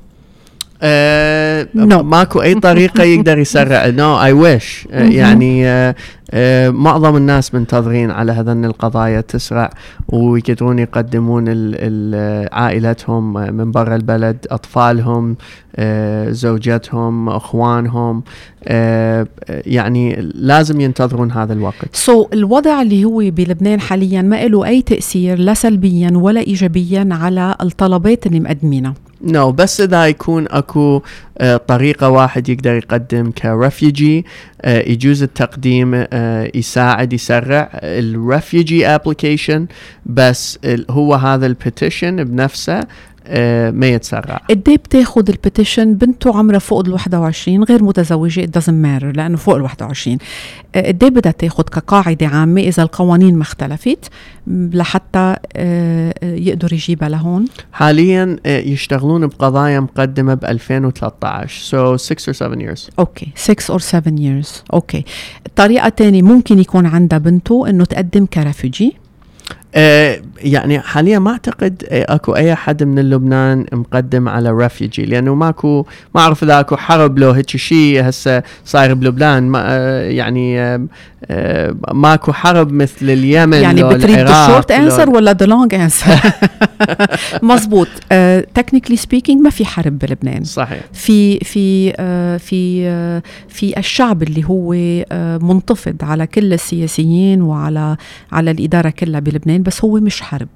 [0.82, 1.94] آه no.
[1.94, 3.86] ماكو أي طريقة يقدر يسرع.
[3.86, 5.94] no I wish يعني آه
[6.30, 9.70] آه معظم الناس منتظرين على هذن القضايا تسرع
[10.08, 11.44] ويقدرون يقدمون
[12.52, 15.36] عائلتهم من برا البلد أطفالهم
[15.76, 18.22] آه زوجتهم أخوانهم.
[18.64, 21.88] آه يعني لازم ينتظرون هذا الوقت.
[21.92, 27.54] so, الوضع اللي هو بلبنان حاليا ما له أي تأثير لا سلبيا ولا ايجابيا على
[27.62, 28.94] الطلبات اللي مقدمينها.
[29.22, 31.02] no, بس إذا يكون أكو
[31.38, 34.26] آه طريقة واحد يقدر يقدم ك refugee
[34.62, 39.66] آه يجوز التقديم آه يساعد يسرع ال refugee application
[40.06, 40.58] بس
[40.90, 42.80] هو هذا ال petition بنفسه
[43.72, 44.40] ما يتسرع.
[44.50, 49.36] قد إيه بتاخذ ال petition بنته عمرها فوق ال 21 غير متزوجة doesn't matter لأنه
[49.36, 50.18] فوق ال 21
[50.74, 54.08] قد إيه بدها تاخذ كقاعدة عامة إذا القوانين ما اختلفت
[54.46, 57.44] لحتى آه يقدر يجيبها لهون.
[57.72, 62.90] حاليا آه يشتغلون بقضايا مقدمة ب 2013 so 6 or 7 years.
[62.98, 64.48] okay 6 or 7 years.
[64.74, 65.04] okay.
[65.56, 68.96] طريقة ثانية ممكن يكون عندها بنته إنه تقدم ك refugee
[69.74, 75.86] آه يعني حاليا ما أعتقد أكو أي حد من لبنان مقدم على refugee لأنه ماكو
[76.14, 80.86] ما أعرف إذا أكو حرب لو هيك شيء هسه صاير بلبنان ما آه يعني آه
[81.24, 86.20] آه ماكو حرب مثل اليمن يعني بتريد الشورت انسر ولا ذا لونج انسر
[87.42, 87.88] مزبوط
[88.54, 90.44] تكنيكلي سبيكينج ما في حرب بلبنان.
[90.44, 90.80] صحيح.
[90.92, 91.92] في في
[92.38, 92.90] في
[93.48, 94.72] في الشعب اللي هو
[95.38, 97.96] منتفض على كل السياسيين وعلى
[98.32, 99.59] على الإدارة كلها بلبنان.
[99.62, 100.48] بس هو مش حرب.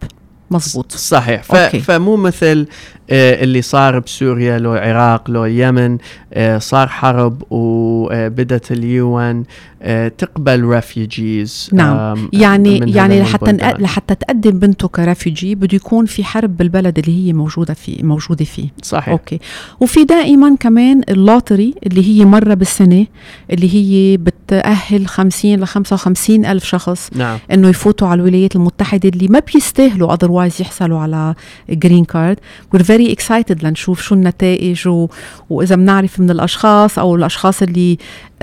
[0.50, 1.42] مزبوط صحيح.
[1.42, 1.54] ف...
[1.57, 2.66] فمو مثل
[3.11, 5.98] آه اللي صار بسوريا لو العراق لو اليمن
[6.33, 9.44] آه صار حرب وبدت ال UN
[9.83, 12.28] آه تقبل refugees نعم.
[12.33, 17.33] يعني يعني لحتى لحتى تقدم بنته ك refugee بده يكون في حرب بالبلد اللي هي
[17.33, 18.68] موجودة فيه موجودة فيه.
[18.83, 19.09] صحيح.
[19.09, 19.38] أوكي.
[19.80, 23.07] وفي دائما كمان ال lottery اللي هي مرة بالسنة
[23.50, 27.38] اللي هي بتأهل 50 ل 55 ألف شخص نعم.
[27.52, 31.35] إنه يفوتوا على الولايات المتحدة اللي ما بيستاهلوا otherwise يحصلوا على
[31.70, 32.38] green card
[32.72, 35.09] we're very excited لنشوف شو النتائج و...
[35.51, 37.99] وإذا بنعرف من الأشخاص أو الأشخاص اللي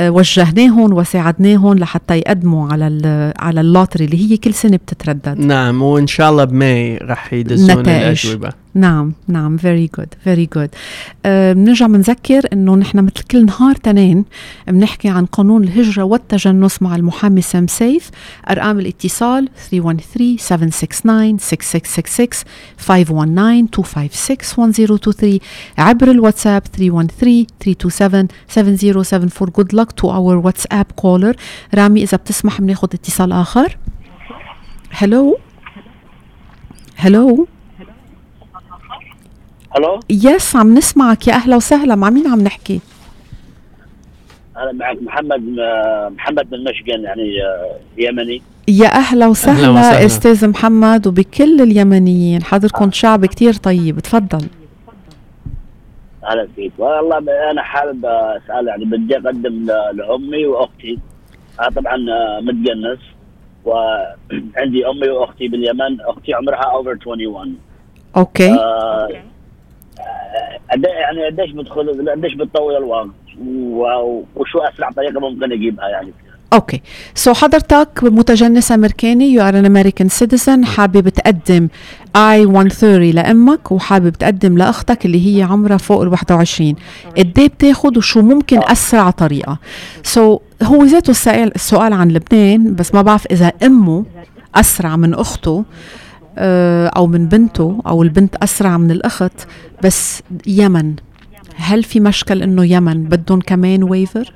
[0.10, 5.40] وجهناهم وساعدناهم لحتى يقدموا على على ال lottery اللي هي كل سنة بتتردد.
[5.40, 8.52] نعم وإن شاء الله بماي رح يدزون الأجوبة.
[8.74, 10.70] نعم نعم very good very good
[11.26, 14.26] بنرجع بنذكر إنه نحن مثل كل نهار تنين
[14.68, 18.10] بنحكي عن قانون الهجرة والتجنس مع المحامي سام سيف
[18.50, 22.46] أرقام الاتصال 313 769 6666
[22.78, 25.40] 519 256 1023
[25.78, 31.36] عبر الواتساب 313 327 7074 good luck to our WhatsApp caller.
[31.76, 33.78] رامي إذا بتسمح بناخذ اتصال آخر.
[34.92, 35.38] هلو
[36.96, 37.48] هلو
[39.78, 41.28] ألو يس عم نسمعك.
[41.28, 41.96] يا أهلا وسهلا.
[41.96, 42.80] مع مين عم نحكي؟
[44.58, 45.44] أنا معك محمد
[46.16, 47.32] محمد من Michigan يعني
[47.98, 48.42] يمني.
[48.68, 50.06] يا أهلا وسهلا, أهلا وسهلا.
[50.06, 52.44] أستاذ محمد وبكل اليمنيين.
[52.44, 54.00] حضركم شعب كتير طيب.
[54.00, 54.48] تفضل.
[56.24, 61.00] أهلا فيك والله أنا حابب أسأل يعني بدي أقدم لأمي وأختي.
[61.60, 61.98] أنا طبعا
[62.42, 63.00] متجنس.
[63.66, 66.02] وعندي أمي وأختي باليمن.
[66.02, 67.58] أختي عمرها over 21
[68.18, 68.52] أوكي.
[68.52, 69.10] آه
[70.72, 73.08] يعني قديش بدخل قديش بتطول الوقت؟
[74.36, 76.14] وشو أسرع طريقة ممكن أجيبها يعني؟
[76.54, 81.68] أوكي so حضرتك متجنس أمريكاني you are an American citizen حابب تقدم
[82.16, 86.76] I-130 لأمك وحابب تقدم لأختك اللي هي عمرها فوق ال 21
[87.18, 89.60] قد إيه بتاخذ وشو ممكن أسرع طريقة؟
[90.04, 94.06] so هو ذاته السؤال السؤال عن لبنان بس ما بعرف إذا أمه
[94.56, 95.64] أسرع من أخته
[96.98, 99.48] أو من بنته أو البنت أسرع من الأخت
[99.84, 100.94] بس يمن.
[101.56, 104.34] هل في مشكل إنه يمن؟ بدهم كمان waiver؟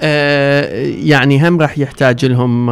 [0.00, 2.70] آه يعني هم راح يحتاج لهم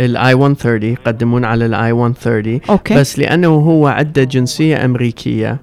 [0.00, 2.94] ال I-130 يقدمون على ال I-130 أوكي.
[2.94, 5.56] بس لأنه هو عنده جنسية أمريكية.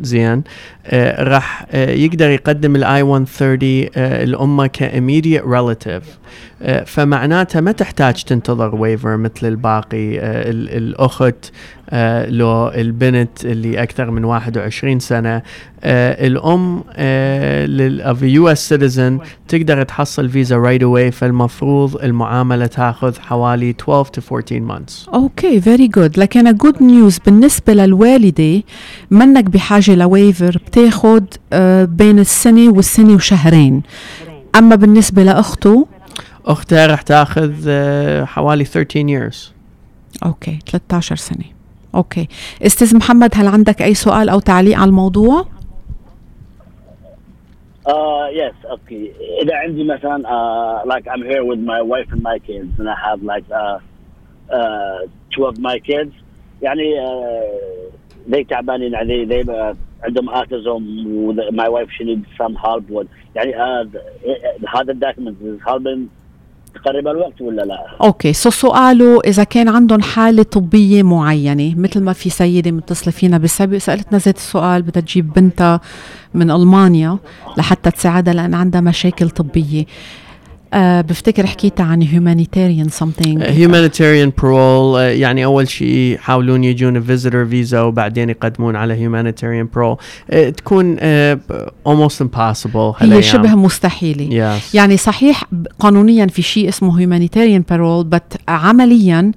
[0.00, 0.42] زين.
[0.86, 6.02] آه راح آه يقدر يقدم ال I-130 آه لأمه ك immediate relative.
[6.62, 11.52] آه فمعناتها ما تحتاج تنتظر waiver مثل الباقي آه الأخت.
[11.90, 15.42] آه لو البنت اللي أكثر من 21 سنة.
[15.84, 24.04] آه الأم آه US citizen تقدر تحصل فيزا right away فالمفروض المعاملة تاخذ حوالي 12
[24.04, 25.14] to 14 months.
[25.14, 28.62] أوكي very good لكن good news بالنسبة للوالدة
[29.10, 31.22] منك بحاجة ل waiver بتاخذ
[31.52, 33.82] آه بين السنة والسنة وشهرين.
[34.56, 35.86] أما بالنسبة لأخته؟
[36.46, 39.36] أختها رح تاخذ آه حوالي 13 years.
[40.26, 41.57] أوكي 13 سنة.
[41.94, 42.28] أوكي.
[42.66, 45.46] أستاذ محمد هل عندك أي سؤال أو تعليق على الموضوع؟
[47.88, 49.12] آه يس أوكي.
[49.42, 50.18] إذا عندي مثلا
[50.86, 53.80] لايك ام هير وذ ماي وايف اند ماي كيدز أنا هاف لايك ا
[55.32, 56.12] 12 ماي كيدز
[56.62, 56.94] يعني
[58.28, 63.54] زي uh, تعبانين علي زي عندهم autism و my wife she need some help يعني
[64.74, 66.08] هذا ال document is helping
[66.84, 72.12] تقرب الوقت ولا لا؟ أوكي so سؤاله إذا كان عندهم حالة طبية معينة مثل ما
[72.12, 75.80] في سيدة متصلة فينا بالسابق سألتنا ذات السؤال بدها تجيب بنتها
[76.34, 77.18] من ألمانيا
[77.56, 79.84] لحتى تساعدها لأن عندها مشاكل طبية
[80.74, 83.38] أه بفتكر حكيت عن humanitarian something.
[83.38, 89.96] Humanitarian parole uh, يعني أول شيء يحاولون يجون visitor visa وبعدين يقدمون على humanitarian parole.
[89.96, 91.00] uh, تكون uh,
[91.88, 94.58] almost impossible هي شبه مستحيلة.
[94.58, 94.74] Yes.
[94.74, 95.44] يعني صحيح
[95.78, 99.32] قانونيا في شيء اسمه humanitarian parole بس عمليا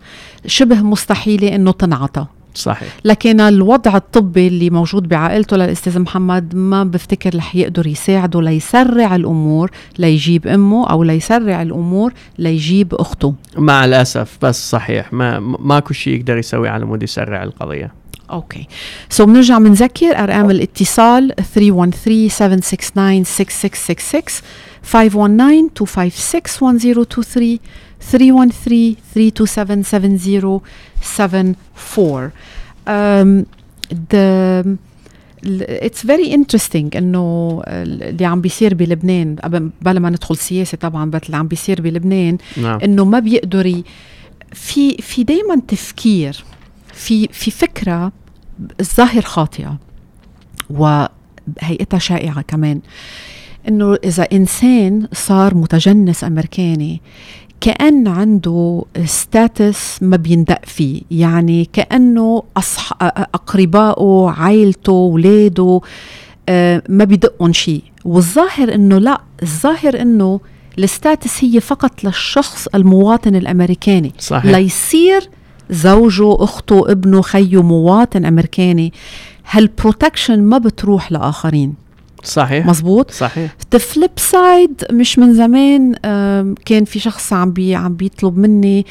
[0.46, 2.26] شبه مستحيلة إنه تنعطى.
[2.56, 2.90] صحيح.
[3.06, 9.72] لكن الوضع الطبي اللي موجود بعائلته للأستاذ محمد ما بفتكر رح يقدر يساعده ليسرع الأمور
[10.00, 13.34] ليجيب أمه أو ليسرع الأمور ليجيب أخته.
[13.58, 18.02] مع الأسف بس صحيح ما ماكو شيء يقدر يسوي على مود يسرع القضية.
[18.32, 18.68] أوكي.
[19.10, 24.42] so بنرجع بنذكر أرقام الاتصال 313 769 6666
[24.84, 27.60] 519 256 1023
[28.02, 30.62] 313 327
[31.02, 32.32] 7074
[32.88, 33.46] um,
[34.14, 34.78] the
[35.44, 39.36] it's very interesting إنه اللي عم بيصير بلبنان
[39.82, 42.80] بلا ما ندخل سياسة طبعا بس اللي عم بيصير بلبنان نعم.
[42.80, 43.82] إنه ما بيقدر
[44.54, 46.44] في في دائما تفكير
[46.94, 48.12] في في فكرة
[48.80, 49.78] الظاهر خاطئة
[50.70, 52.82] وهيئتها شائعة كمان
[53.68, 57.02] إنه إذا إنسان صار متجنس أمريكاني
[57.62, 61.02] كأن عنده ستاتس ما بيندق فيه.
[61.12, 62.94] يعني كأنه أصح...
[63.02, 65.82] أقربائه عائلته ولاده
[66.50, 69.22] آه، ما بيدقهم شيء والظاهر إنه لا.
[69.44, 70.40] الظاهر إنه
[70.80, 74.14] ال status هي فقط للشخص المواطن الأمريكاني.
[74.20, 74.52] صحيح.
[74.52, 75.30] ليصير
[75.70, 78.94] زوجه أخته ابنه خيه مواطن أمريكاني.
[79.50, 81.74] هال protection ما بتروح لآخرين.
[82.24, 82.66] صحيح.
[82.66, 83.52] مزبوط صحيح.
[83.80, 85.94] flip side مش من زمان
[86.66, 88.86] كان في شخص عم بي عم بيطلب مني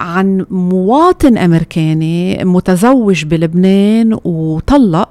[0.00, 5.08] عن مواطن أمريكاني متزوج بلبنان وطلق.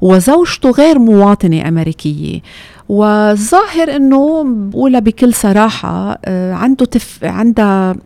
[0.00, 2.40] وزوجته غير مواطنة أمريكية.
[2.88, 7.96] والظاهر إنه بقولها بكل صراحة آه، عنده تف عندها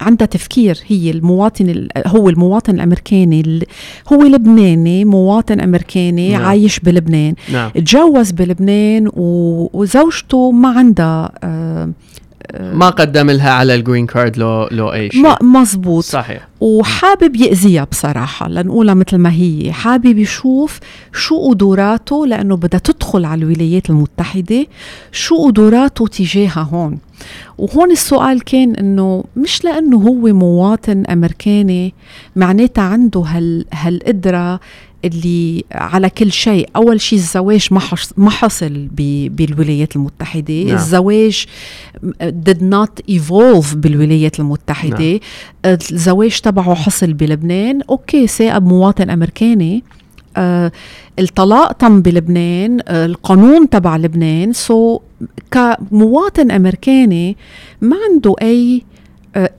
[0.00, 3.60] عندها تفكير هي المواطن هو المواطن الأمريكاني
[4.12, 6.42] هو لبناني مواطن أمريكاني نعم.
[6.42, 7.70] عايش بلبنان نعم.
[7.70, 11.90] تجوز بلبنان وزوجته ما عندها آه
[12.60, 15.34] ما قدم لها على الجرين كارد لو لو أي شيء.
[15.42, 16.04] مزبوط.
[16.04, 16.48] صحيح.
[16.60, 19.72] وحابب يأذيها بصراحة لنقولها مثل ما هي.
[19.72, 20.80] حابب يشوف
[21.12, 24.66] شو قدراته لأنه بدها تدخل على الولايات المتحدة
[25.12, 26.98] شو قدراته تجاهها هون.
[27.58, 31.94] وهون السؤال كان إنه مش لأنه هو مواطن أمريكاني
[32.36, 34.60] معناتها عنده هال هالقدرة
[35.04, 36.68] اللي على كل شيء.
[36.76, 37.80] أول شيء الزواج ما
[38.16, 38.88] ما حصل
[39.28, 40.64] بالولايات المتحدة.
[40.64, 40.74] نعم.
[40.74, 41.46] الزواج
[42.20, 45.10] did not evolve بالولايات المتحدة.
[45.64, 45.78] نعم.
[45.90, 47.82] الزواج تبعه حصل بلبنان.
[47.90, 49.84] أوكي ثاقب مواطن أمريكاني.
[50.36, 50.72] آه
[51.18, 52.80] الطلاق تم بلبنان.
[52.88, 54.52] آه القانون تبع لبنان.
[54.52, 55.00] سو so
[55.50, 57.36] كمواطن أمريكاني
[57.80, 58.82] ما عنده أي
[59.36, 59.50] آه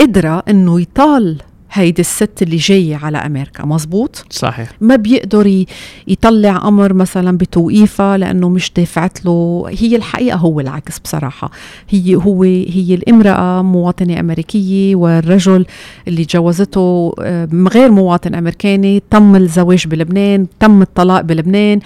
[0.00, 1.38] قدرة إنه يطال
[1.74, 5.64] هيدي الست اللي جاية على أمريكا مزبوط؟ صحيح ما بيقدر
[6.08, 11.50] يطلع أمر مثلا بتوقيفها لأنه مش دافعت له هي الحقيقة هو العكس بصراحة
[11.88, 15.66] هي هو هي الامرأة مواطنة أمريكية والرجل
[16.08, 21.80] اللي جوزته آه، غير مواطن أمريكاني تم الزواج بلبنان تم الطلاق بلبنان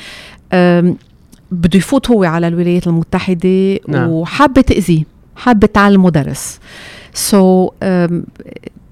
[1.52, 4.08] بده يفوت هو على الولايات المتحدة نعم.
[4.08, 5.02] وحابة تأذيه
[5.36, 6.58] حابة تعلمه درس
[7.14, 7.84] so,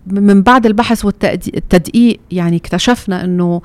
[0.07, 3.63] من بعد البحث والتدقيق يعني اكتشفنا إنه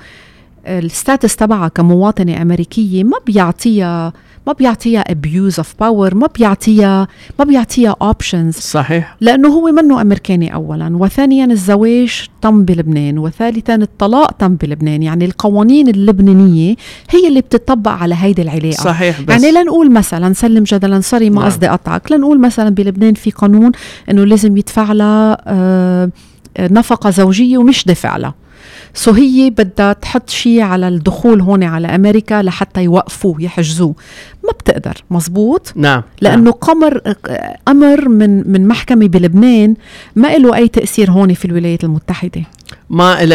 [0.67, 4.13] ال status تبعها كمواطنة أمريكية ما بيعطيها
[4.47, 7.07] ما بيعطيها abuse of power ما بيعطيها
[7.39, 8.49] ما بيعطيها options.
[8.49, 9.15] صحيح.
[9.21, 15.03] لأنه هو منه أمريكاني أولا وثانيا الزواج تم بلبنان وثالثا الطلاق تم بلبنان.
[15.03, 16.75] يعني القوانين اللبنانية
[17.09, 18.83] هي اللي بتطبق على هيدي العلاقة.
[18.83, 21.45] صحيح بس يعني لنقول مثلا سلم جدلا sorry ما نعم.
[21.45, 23.71] قصدي أقطعك لنقول مثلا بلبنان في قانون
[24.09, 26.09] أنه لازم يدفع لها آه
[26.59, 28.33] نفقة زوجية ومش دفع لها.
[28.93, 33.95] so هي بدها تحط شيء على الدخول هون على أمريكا لحتى يوقفوه يحجزوه.
[34.43, 35.03] ما بتقدر.
[35.11, 36.51] مزبوط؟ نعم لأنه نعم.
[36.51, 37.01] أمر
[37.67, 39.75] أمر من من محكمة بلبنان
[40.15, 42.41] ما له أي تأثير هون في الولايات المتحدة.
[42.91, 43.25] ما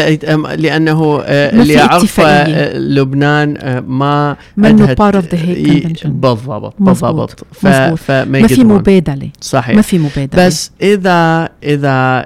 [0.55, 7.45] لأنه آه، اللي أعرفه آه، لبنان آه، ما منه part of the هيك بالضبط بالضبط.
[8.25, 9.29] ما في مبادلة.
[9.41, 9.75] صحيح.
[9.75, 10.45] ما في مبادلة.
[10.45, 12.21] بس إذا إذا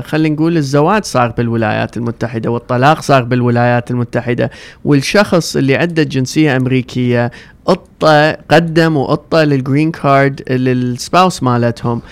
[0.00, 4.50] خلينا نقول الزواج صار بالولايات المتحدة والطلاق صار بالولايات المتحدة
[4.84, 7.30] والشخص اللي عنده جنسية أمريكية
[7.64, 12.02] قدموا قدموا لل green card لل spouse مالتهم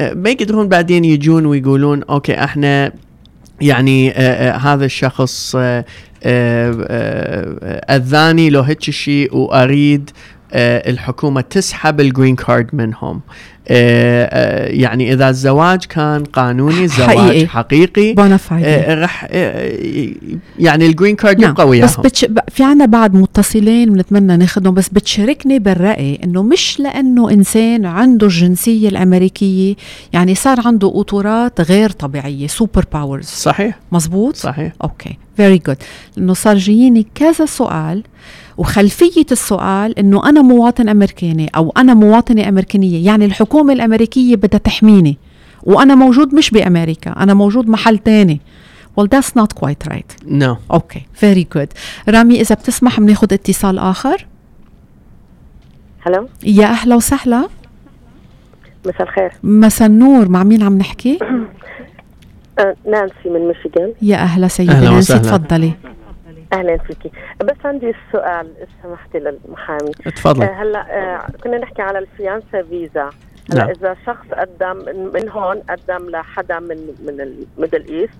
[0.00, 2.92] ما يقدرون بعدين يجون ويقولون okay إحنا
[3.62, 5.84] يعني آه آه هذا الشخص آه
[6.24, 10.10] آه, اذاني لو هيك شيء وأريد
[10.54, 13.20] الحكومة تسحب ال green card منهم.
[13.68, 17.46] آه، آه، يعني إذا الزواج كان قانوني زواج حقيقي.
[17.46, 18.14] حقيقي
[18.92, 19.76] آه، رح آه،
[20.58, 22.26] يعني ال green card نعم يبقى وياهم بس بتش...
[22.48, 28.88] في عنا بعد متصلين بنتمنى ناخذهم بس بتشاركني بالرأي إنه مش لأنه إنسان عنده الجنسية
[28.88, 29.74] الأمريكية
[30.12, 33.78] يعني صار عنده قدرات غير طبيعية super powers صحيح.
[33.92, 34.72] مزبوط؟ صحيح.
[34.84, 35.18] Okay.
[35.42, 35.76] Very good
[36.16, 38.02] لأنه صار جاييني كذا سؤال
[38.56, 45.18] وخلفية السؤال إنه أنا مواطن أمريكاني أو أنا مواطنة أمريكانية يعني الحكومة الأمريكية بدها تحميني
[45.62, 48.40] وأنا موجود مش بأمريكا أنا موجود محل تاني.
[49.00, 50.26] Well that's not quite right.
[50.26, 51.68] No okay very good
[52.08, 54.26] رامي إذا بتسمح بناخذ اتصال آخر؟
[56.00, 57.48] Hello يا أهلا وسهلا.
[58.86, 59.32] مساء الخير.
[59.42, 60.28] مساء النور.
[60.28, 61.18] مع مين عم نحكي؟
[62.86, 63.94] نانسي من ميشيغان.
[64.02, 65.36] يا أهلا سيدة أهلا نانسي وسهلا.
[65.38, 65.72] تفضلي.
[66.52, 67.10] أهلا فيكي.
[67.44, 69.90] بس عندي سؤال إذا سمحتي للمحامي.
[69.90, 73.10] تفضل آه، هلا آه، كنا نحكي على ال fiancé visa.
[73.52, 73.68] هلا نعم.
[73.70, 76.76] إذا شخص قدم من- من هون قدم لحدا من
[77.06, 78.14] من ال Middle East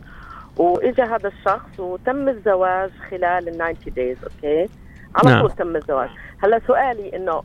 [0.57, 4.69] واجى هذا الشخص وتم الزواج خلال ال 90 days okay؟
[5.17, 5.41] على نعم.
[5.41, 6.09] طول تم الزواج.
[6.45, 7.43] هلا سؤالي إنه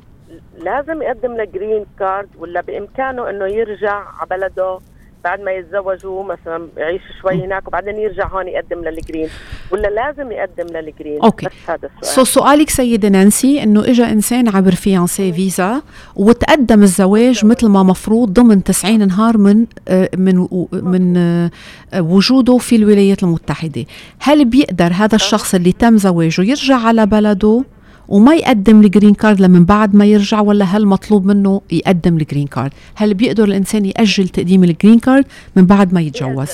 [0.57, 4.79] لازم يقدم له green card ولا بإمكانه إنه يرجع على بلده
[5.23, 9.29] بعد ما يتزوجوا مثلا يعيش شوي هناك وبعدين يرجع هون يقدم له ال green
[9.71, 11.45] ولا لازم يقدم له ال green أوكي.
[11.45, 15.81] بس هذا so السؤال سؤالك سيدة نانسي إنه اجى إنسان عبر fiancé visa
[16.15, 21.51] وتقدم الزواج مثل ما مفروض ضمن 90 نهار من آه، من من آه،
[21.99, 23.85] وجوده في الولايات المتحدة.
[24.19, 27.63] هل بيقدر هذا الشخص اللي تم زواجه يرجع على بلده؟
[28.07, 32.22] وما يقدم ال green card لمن بعد ما يرجع ولا هل مطلوب منه يقدم ال
[32.22, 36.49] green card هل بيقدر الإنسان يأجل تقديم ال green card من بعد ما يتجوز؟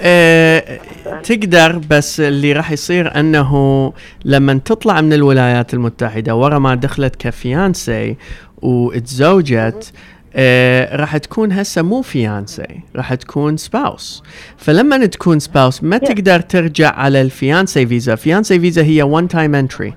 [0.00, 0.80] آه،
[1.22, 3.92] تقدر بس اللي راح يصير أنه
[4.24, 8.16] لما تطلع من الولايات المتحدة ورا ما دخلت ك fiancé
[8.62, 9.92] وتزوجت
[10.34, 14.22] آه راح تكون هسه مو fiancée راح تكون spouse
[14.56, 18.14] فلما تكون spouse ما تقدر ترجع على ال fiancé visa.
[18.14, 19.94] Fiancé visa هي one time entry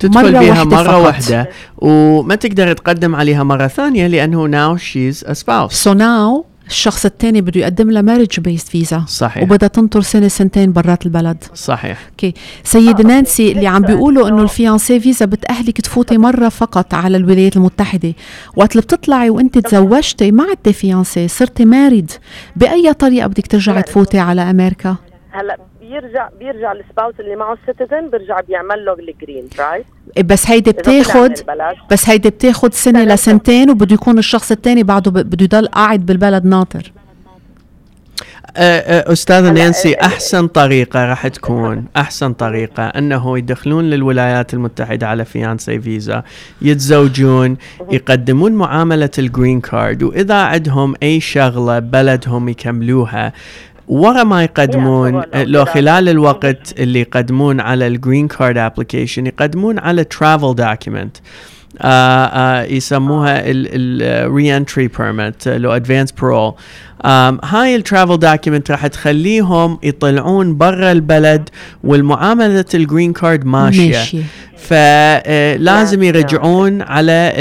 [0.00, 1.04] تدخل مرة بها واحدة مرة فقط.
[1.06, 1.48] واحدة.
[1.78, 5.72] وما تقدر تقدم عليها مرة ثانية لأنه now she's a spouse.
[5.72, 9.42] So now الشخص الثاني بده يقدم له marriage based visa صحيح.
[9.42, 11.44] وبدها تنطر سنة سنتين برات البلد.
[11.54, 11.98] صحيح.
[12.10, 12.34] Okay
[12.64, 17.56] سيدة نانسي اللي عم بيقولوا إنه ال fiancé visa بتأهلك تفوتي مرة فقط على الولايات
[17.56, 18.12] المتحدة.
[18.56, 22.10] وقت اللي بتطلعي وإنت تزوجتي ما عدتي fiancée صرتي married
[22.56, 24.96] بأي طريقة بدك ترجعي تفوتي على أمريكا؟
[25.30, 25.56] هلا
[25.90, 29.86] بيرجع بيرجع ال spouse اللي معه ال citizen بيرجع بيعمل له ال green right
[30.24, 31.32] بس هيدي بتاخد.
[31.90, 33.14] بس هيدي بتاخد سنة سنة.
[33.14, 36.92] لسنتين وبده يكون الشخص الثاني بعده بده يضل قاعد بالبلد ناطر
[38.56, 45.08] آه، أستاذة هلا، نانسي آه، أحسن طريقة راح تكون أحسن طريقة أنه يدخلون للولايات المتحدة
[45.08, 46.22] على fiancé visa
[46.62, 47.56] يتزوجون
[47.90, 53.32] يقدمون معاملة ال green card وإذا عندهم أي شغلة بلدهم يكملوها
[53.90, 55.64] ورا ما يقدمون لو.
[55.64, 61.16] خلال الوقت اللي يقدمون على ال green card application يقدمون على travel document
[62.76, 66.54] يسموها ال reentry permit لو advance parole
[67.44, 71.48] هاي ال travel document راح تخليهم يطلعون برا البلد
[71.84, 73.96] والمعاملة ال green card ماشية.
[73.98, 74.22] ماشية.
[74.56, 77.32] فلازم نعم، يرجعون على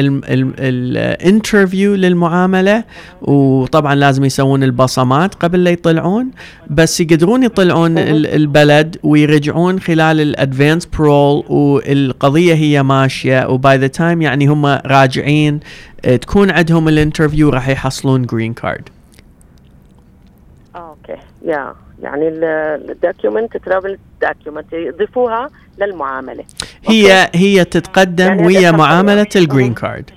[0.59, 2.83] ال interview للمعاملة
[3.21, 6.31] وطبعا لازم يسوون البصمات قبل لا يطلعون
[6.69, 13.77] بس يقدرون يطلعون ال- البلد ويرجعون خلال ال advance parole والقضية هي ماشية و by
[13.77, 15.59] the time يعني هم راجعين
[16.05, 18.89] آه، تكون عندهم ال interview راح يحصلون green card
[21.41, 26.43] يا يعني ال document travel document يضيفوها للمعاملة.
[26.87, 29.27] هي هي تتقدم يعني ويا معاملة.
[29.35, 29.73] ال green.
[29.73, 30.11] card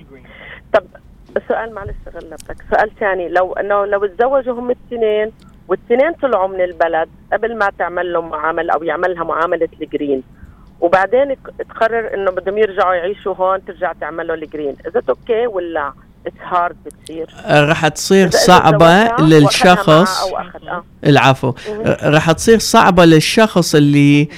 [0.72, 0.84] طب
[1.36, 3.28] السؤال معلش غلبتك سؤال ثاني.
[3.28, 5.32] لو إنه لو تزوجوا هم الاثنين
[5.68, 10.22] والاثنين طلعوا من البلد قبل ما تعمل لهم معاملة أو يعملها معاملة ال green
[10.80, 15.92] وبعدين تقرر إنه بدهم يرجعوا يعيشوا هون ترجع تعمل له ال green اذا okay ولا
[16.50, 18.30] hard بتصير آه، راح تصير
[19.16, 20.22] وأخذها للشخص.
[21.06, 21.54] العفو.
[21.84, 24.28] آه، راح تصير صعبة للشخص اللي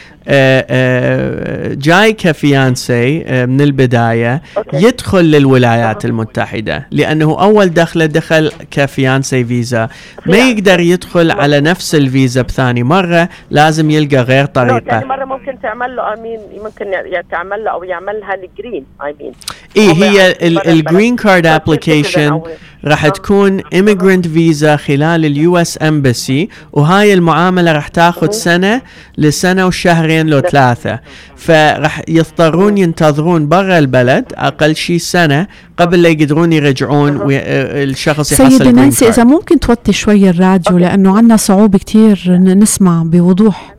[1.75, 4.77] جاي ك fiancée آه، من البداية okay.
[4.77, 9.89] يدخل للولايات المتحدة لأنه أول دخلة دخل ك fiancée visa
[10.27, 10.37] ما.
[10.37, 15.61] يقدر يدخل على نفس الفيزا بثاني مرة لازم يلقى غير لو ثاني طريقة مرة ممكن
[15.63, 16.85] تعمل له I mean ممكن
[17.31, 19.33] تعمل له أو يعملها ال green I mean
[19.77, 20.35] إيه هي
[20.73, 21.17] ال green.
[21.17, 22.49] card application أو-
[22.85, 23.09] راح آه.
[23.09, 25.79] تكون immigrant visa خلال ال U.S.
[25.83, 28.83] embassy وهاي المعاملة راح تاخذ سنة
[29.19, 31.01] لسنة وشهرين شهرين لو ثلاثة.
[31.37, 35.47] فرح يضطرون ينتظرون برا البلد أقل شيء سنة
[35.79, 41.37] قبل لا يقدرون يرجعون والشخص يحصل سيدة نانسي إذا ممكن توطي شوي الراديو لأنه عندنا
[41.37, 43.74] صعوبة كتير نسمع بوضوح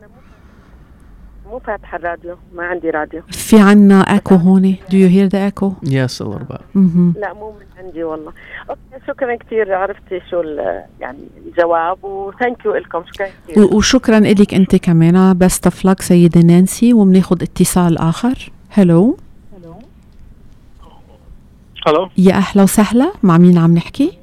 [1.56, 2.36] مو فاتحة الراديو.
[2.54, 3.22] ما عندي راديو.
[3.30, 5.88] في عنا اكو هون؟ Do you hear the echo?
[5.88, 6.62] Yes a little bit.
[7.20, 8.32] لا مو من عندي والله.
[8.70, 10.42] okay شكرا كثير عرفتي شو
[11.00, 13.02] يعني الجواب و thank you لكم.
[13.12, 15.38] شكرا كثير وشكرا لك أنت كمان.
[15.38, 18.52] best of luck سيدة نانسي وبناخذ اتصال آخر.
[18.70, 19.16] hello
[21.86, 23.12] hello يا أهلا وسهلا.
[23.22, 24.18] مع مين عم نحكي؟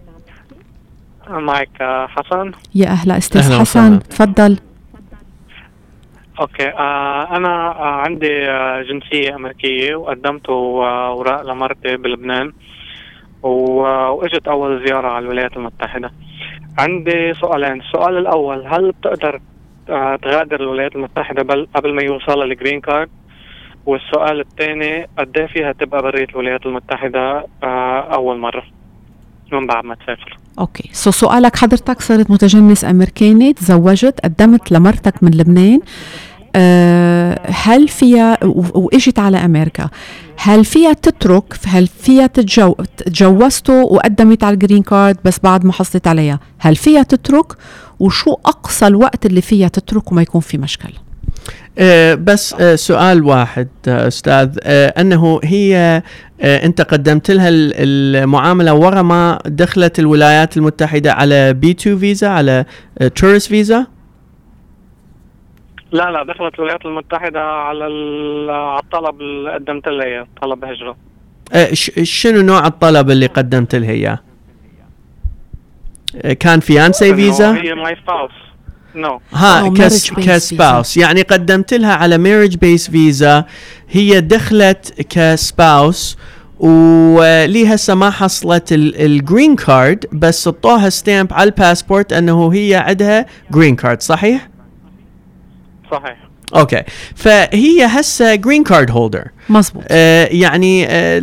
[1.30, 2.52] معك حسن.
[2.76, 4.00] يا أهلا أستاذ حسن.
[4.00, 4.58] تفضل.
[6.40, 6.70] okay.
[6.70, 12.54] آه أنا آه عندي آه جنسية أمريكية وقدمت أوراق لمرتي بلبنان
[13.44, 16.12] وإجت أول زيارة على الولايات المتحدة.
[16.80, 17.82] عندي سؤالين.
[17.82, 19.40] السؤال الأول هل بتقدر
[19.90, 23.10] آه تغادر الولايات المتحدة قبل ما يوصل ال green card
[23.86, 28.64] والسؤال الثاني قد إيه فيها تبقى برية الولايات المتحدة آه أول مرة؟
[29.52, 30.38] من بعد ما تسافر.
[30.60, 30.90] okay.
[30.94, 35.80] so سؤالك حضرتك صرت متجنس أمريكاني تزوجت قدمت لمرتك من لبنان.
[36.56, 38.38] أه هل فيها
[38.74, 39.90] وإجت على أمريكا.
[40.38, 45.74] هل فيها تترك؟ هل فيها تتجو تجوزته وقدمت على ال green card بس بعد ما
[45.74, 47.54] حصلت عليها؟ هل فيها تترك؟
[48.00, 51.03] وشو أقصى الوقت اللي فيها تترك وما يكون في مشكل أه
[52.16, 56.02] بس أه سؤال واحد أه أستاذ أنه هي
[56.42, 62.66] أنت قدمت لها المعاملة ورا ما دخلت الولايات المتحدة على B2 visa على
[63.16, 63.88] tourist visa
[65.92, 67.88] لا لا دخلت الولايات المتحدة على
[68.80, 70.96] الطلب اللي قدمت لها إياه طلب هجرة
[72.04, 74.20] شنو نوع الطلب اللي قدمت لها إياه؟
[76.40, 78.32] كان fiancée visa؟ هي my spouse
[78.96, 83.46] no ها كس ك spouse يعني قدمت لها على marriage based visa
[83.90, 86.18] هي دخلت ك spouse
[86.60, 93.26] ولي هسه ما حصلت ال green card بس حطوها stamp على الباسبورت أنه هي عندها
[93.52, 94.50] green card صحيح؟
[95.92, 96.23] صحيح.
[96.56, 96.82] okay.
[97.16, 101.22] فهي هسه green card holder مزبوط آه يعني آه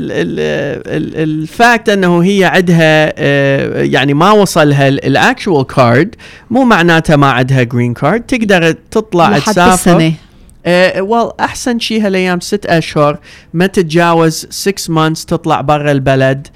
[1.24, 6.14] ال fact أنه هي عندها آه يعني ما وصلها ال actual card
[6.50, 9.74] مو معناتها ما عندها green card تقدر تطلع تسافر.
[9.74, 10.12] السنة
[10.66, 13.18] آه well أحسن شيء هالايام ست أشهر
[13.54, 16.48] ما تتجاوز 6 months تطلع برا البلد.
[16.48, 16.50] uh,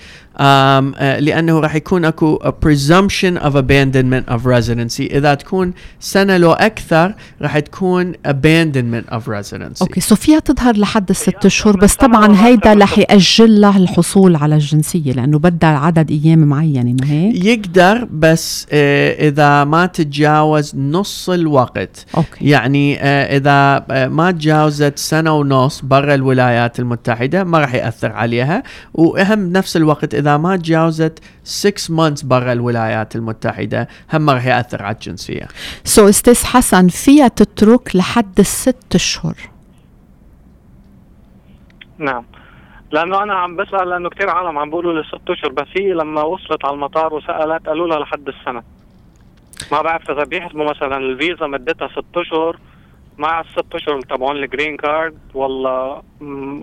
[1.21, 5.01] لأنه راح يكون أكو a presumption of abandonment of residency.
[5.01, 9.83] إذا تكون سنة لو أكثر راح تكون abandonment of residency.
[9.83, 14.55] أوكي سو فيها تظهر لحد الست اشهر بس طبعا هيدا رح يأجل لها الحصول على
[14.55, 17.45] الجنسية لأنه بدها عدد أيام معينه ما هيك.
[17.45, 22.07] يقدر بس آه إذا ما تتجاوز نص الوقت.
[22.17, 22.49] okay.
[22.49, 28.63] يعني آه إذا آه ما تجاوزت سنة ونص برا الولايات المتحدة ما راح يأثر عليها.
[28.95, 34.95] وأهم بنفس الوقت إذا ما تجاوزت 6 months برا الولايات المتحدة هم راح يأثر على
[34.95, 35.49] الجنسية.
[35.85, 39.35] so أستاذ حسن فيها تترك لحد الست أشهر.
[41.99, 42.25] نعم.
[42.93, 46.23] لأنه أنا عم بسأل لأنه كثير عالم عم بيقولوا لي ست أشهر بس هي لما
[46.23, 48.63] وصلت على المطار وسألت قالوا لها لحد السنة.
[49.73, 52.59] ما بعرف إذا بيحسبوا مثلا الفيزا مدتها ست أشهر
[53.19, 56.03] مع الست أشهر تبعون ال green card والله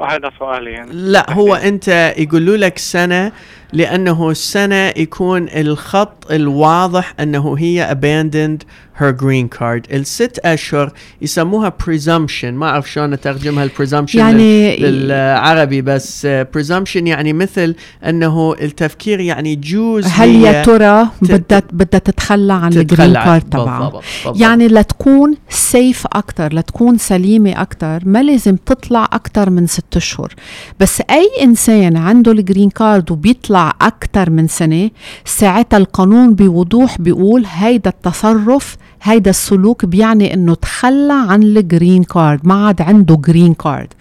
[0.09, 0.89] هذا سؤالي يعني.
[0.93, 3.31] لا هو أنت يقولوا لك سنة
[3.73, 8.65] لأنه السنة يكون الخط الواضح أنه هي abandoned
[9.01, 9.93] her green card.
[9.93, 10.91] الست أشهر
[11.21, 12.45] يسموها presumption.
[12.45, 19.55] ما أعرف شلون أترجمها ال presumption يعني للعربي بس presumption يعني مثل أنه التفكير يعني
[19.55, 24.01] جوز هل يا ترى بدها بدها تتخلى عن ال green card تبعها؟
[24.35, 30.33] يعني لتكون safe أكثر لتكون سليمة أكثر ما لازم تطلع أكثر من ست اشهر
[30.79, 34.89] بس أي إنسان عنده ال green card وبيطلع أكثر من سنة
[35.25, 42.39] ساعتها القانون بوضوح بيقول هيدا التصرف هيدا السلوك بيعني إنه تخلى عن ال green card
[42.43, 43.93] ما عاد عنده green card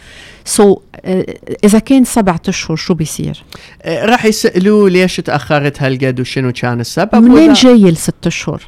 [0.44, 0.78] so so,
[1.64, 3.44] إذا كان سبعة اشهر شو بيصير؟
[3.86, 8.62] راح يسالوه ليش تأخرت هالقد وشنو كان السبب منين جاي الست اشهر؟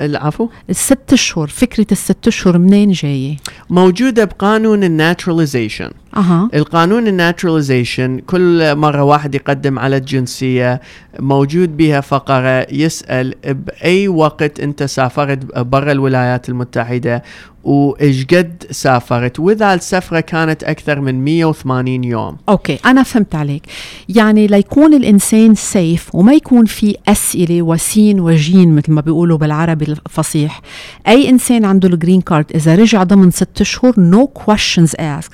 [0.00, 3.36] العفو الست اشهر فكرة الست اشهر منين جاية؟
[3.70, 6.48] موجودة بقانون ال naturalization أها.
[6.54, 10.80] القانون ال naturalization كل مرة واحد يقدم على الجنسية
[11.18, 17.22] موجود بها فقرة يسأل بأي وقت أنت سافرت برا الولايات المتحدة
[17.64, 19.40] وإيش قد سافرت.
[19.40, 22.36] وإذا السفرة كانت أكثر من 180 يوم.
[22.48, 23.62] okay أنا فهمت عليك.
[24.08, 30.60] يعني ليكون الإنسان safe وما يكون في أسئلة وسين وجين مثل ما بيقولوا بالعربي الفصيح.
[31.08, 35.30] أي إنسان عنده ال green card إذا رجع ضمن ست اشهر no questions asked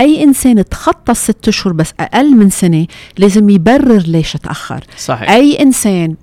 [0.00, 2.86] أي إنسان تخطى الست أشهر بس أقل من سنة
[3.18, 4.84] لازم يبرر ليش تأخر.
[4.98, 5.30] صحيح.
[5.30, 6.14] أي إنسان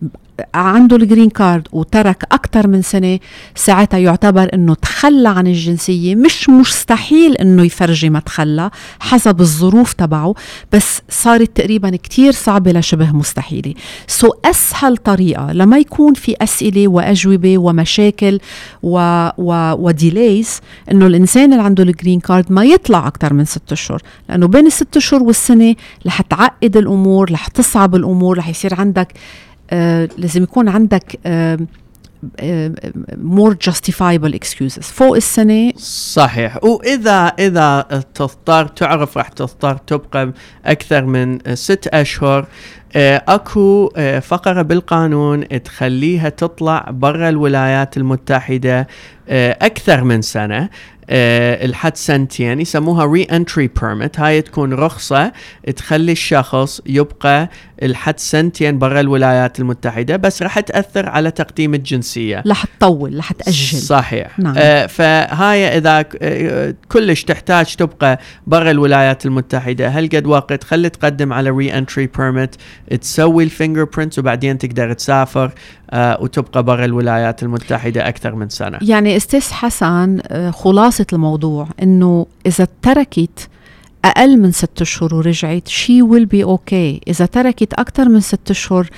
[0.53, 3.19] عنده ال green card وترك أكثر من سنة
[3.55, 6.15] ساعتها يعتبر أنه تخلى عن الجنسية.
[6.15, 8.69] مش مستحيل أنه يفرجي ما تخلى
[8.99, 10.33] حسب الظروف تبعه
[10.73, 13.73] بس صارت تقريبا كتير صعبة لشبه مستحيلة.
[14.07, 18.39] so أسهل طريقة لما يكون في أسئلة وأجوبة ومشاكل
[18.83, 18.97] و,
[19.37, 20.61] و, و delays
[20.91, 24.67] أنه الإنسان اللي عنده ال green card ما يطلع أكثر من ست أشهر لأنه بين
[24.67, 25.75] الست أشهر والسنة
[26.05, 29.07] رح تعقد الأمور رح تصعب الأمور رح يصير عندك
[30.17, 31.19] لازم يكون عندك
[33.17, 35.73] more justifiable excuses فوق السنة
[36.13, 36.63] صحيح.
[36.63, 37.81] وإذا إذا
[38.13, 40.33] تضطر تعرف راح تضطر تبقى
[40.65, 42.47] أكثر من ست أشهر آه،
[42.95, 48.87] أكو آه، فقرة بالقانون تخليها تطلع برا الولايات المتحدة
[49.61, 50.69] أكثر من سنة.
[51.13, 55.31] آه، الحد سنتين يسموها re-entry permit هاي تكون رخصة
[55.75, 57.49] تخلي الشخص يبقى
[57.83, 62.43] الحد سنتين برا الولايات المتحدة بس راح تأثر على تقديم الجنسية.
[62.47, 63.77] رح تطول رح تأجل.
[63.77, 64.39] صحيح.
[64.39, 64.53] نعم.
[64.57, 69.87] آه فهاي آه كلش تحتاج تبقى برا الولايات المتحدة.
[69.87, 72.55] هل قد وقت خلي تقدم على re-entry permit
[73.01, 75.51] تسوي ال fingerprints وبعدين تقدر تسافر
[75.91, 78.77] آه وتبقى برا الولايات المتحدة أكثر من سنة.
[78.81, 83.49] يعني أستاذ حسن آه خلاصة الموضوع إنه إذا تركت
[84.05, 85.67] أقل من ست أشهر ورجعت.
[85.67, 88.89] she will be okay إذا تركت أكثر من ست أشهر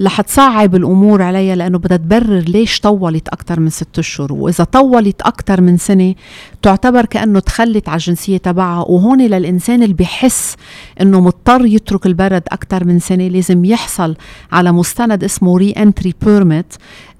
[0.00, 5.22] رح تصعب الأمور عليها لأنه بدها تبرر ليش طولت أكثر من ست أشهر وإذا طولت
[5.22, 6.14] أكثر من سنة
[6.62, 8.84] تعتبر كأنه تخلت على الجنسية تبعها.
[8.88, 10.56] وهون للإنسان اللي بحس
[11.00, 14.16] إنه مضطر يترك البلد أكثر من سنة لازم يحصل
[14.52, 16.74] على مستند اسمه re-entry permit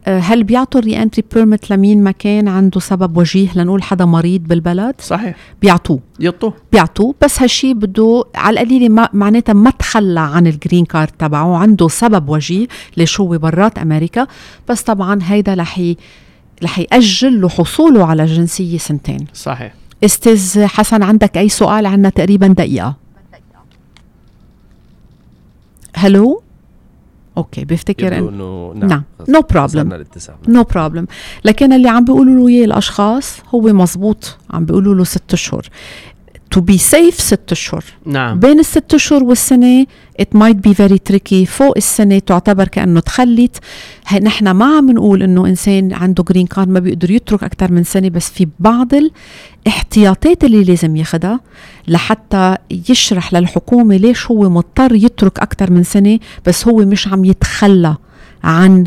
[0.06, 4.94] هل بيعطوا ال re-entry permit لمين ما كان عنده سبب وجيه لنقول حدا مريض بالبلد؟
[4.98, 5.36] صحيح.
[5.62, 6.00] بيعطوه.
[6.20, 7.14] يعطوه بيعطوه.
[7.22, 11.56] بس هالشي بده على القليلة ما معناتها ما تخلى عن ال green card تبعه.
[11.56, 14.26] عنده سبب وجيه ليش هو برات أمريكا.
[14.68, 15.80] بس طبعا هيدا رح
[16.64, 19.26] رح يأجل له حصوله على الجنسيه سنتين.
[19.34, 19.74] صحيح.
[20.04, 22.96] أستاذ حسن عندك أي سؤال عنا تقريبا دقيقة؟
[25.94, 26.42] هلو
[27.36, 30.04] okay بيفتكر إنه نعم no problem
[30.48, 31.06] no problem
[31.44, 35.68] لكن اللي عم بيقولوا له إياه الأشخاص هو مزبوط عم بيقولوا له ست أشهر.
[36.52, 37.84] to be safe ست أشهر.
[38.06, 38.38] نعم.
[38.38, 39.86] بين الست أشهر والسنة
[40.22, 41.44] it might be very tricky.
[41.46, 43.56] فوق السنة تعتبر كأنه تخلت.
[44.22, 48.08] نحن ما عم نقول إنه إنسان عنده green card ما بيقدر يترك أكثر من سنة
[48.08, 48.88] بس في بعض
[49.66, 51.40] الاحتياطات اللي لازم ياخذها
[51.88, 52.56] لحتى
[52.88, 57.96] يشرح للحكومة ليش هو مضطر يترك أكثر من سنة بس هو مش عم يتخلى
[58.44, 58.84] عن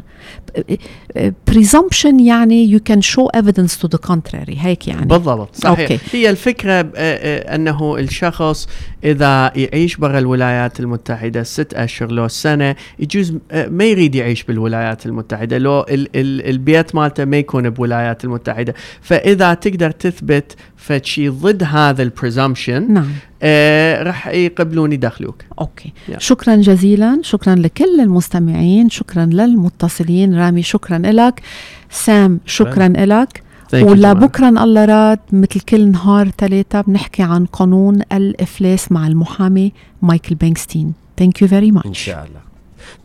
[1.52, 4.58] presumption يعني you can show evidence to the contrary.
[4.58, 5.06] هيك يعني.
[5.06, 5.80] بالضبط صحيح.
[5.80, 6.00] okay.
[6.14, 8.68] هي الفكرة آه، آه، أنه الشخص
[9.04, 15.06] إذا يعيش برا الولايات المتحدة ست أشهر لو سنة يجوز آه، ما يريد يعيش بالولايات
[15.06, 15.58] المتحدة.
[15.58, 18.74] لو ال ال البيت مالته ما يكون بالولايات المتحدة.
[19.02, 23.08] فإذا تقدر تثبت فشي ضد هذا ال presumption نعم.
[23.44, 25.94] آه رح يقبلون يدخلوك okay.
[26.10, 26.18] yeah.
[26.18, 27.20] شكرا جزيلا.
[27.22, 28.90] شكرا لكل المستمعين.
[28.90, 30.36] شكرا للمتصلين.
[30.36, 31.42] رامي شكرا لك
[31.90, 39.08] سام شكرا لك ولبكره الله راد مثل كل نهار ثلاثة بنحكي عن قانون الإفلاس مع
[39.08, 39.72] المحامي
[40.02, 42.40] مايكل بانكستين thank you very much إن شاء الله.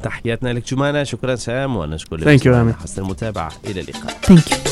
[0.03, 3.53] تحياتنا لك جمانة شكرا سام ونشكر لك حسن المتابعة.
[3.67, 4.17] إلى اللقاء.
[4.23, 4.70] thank you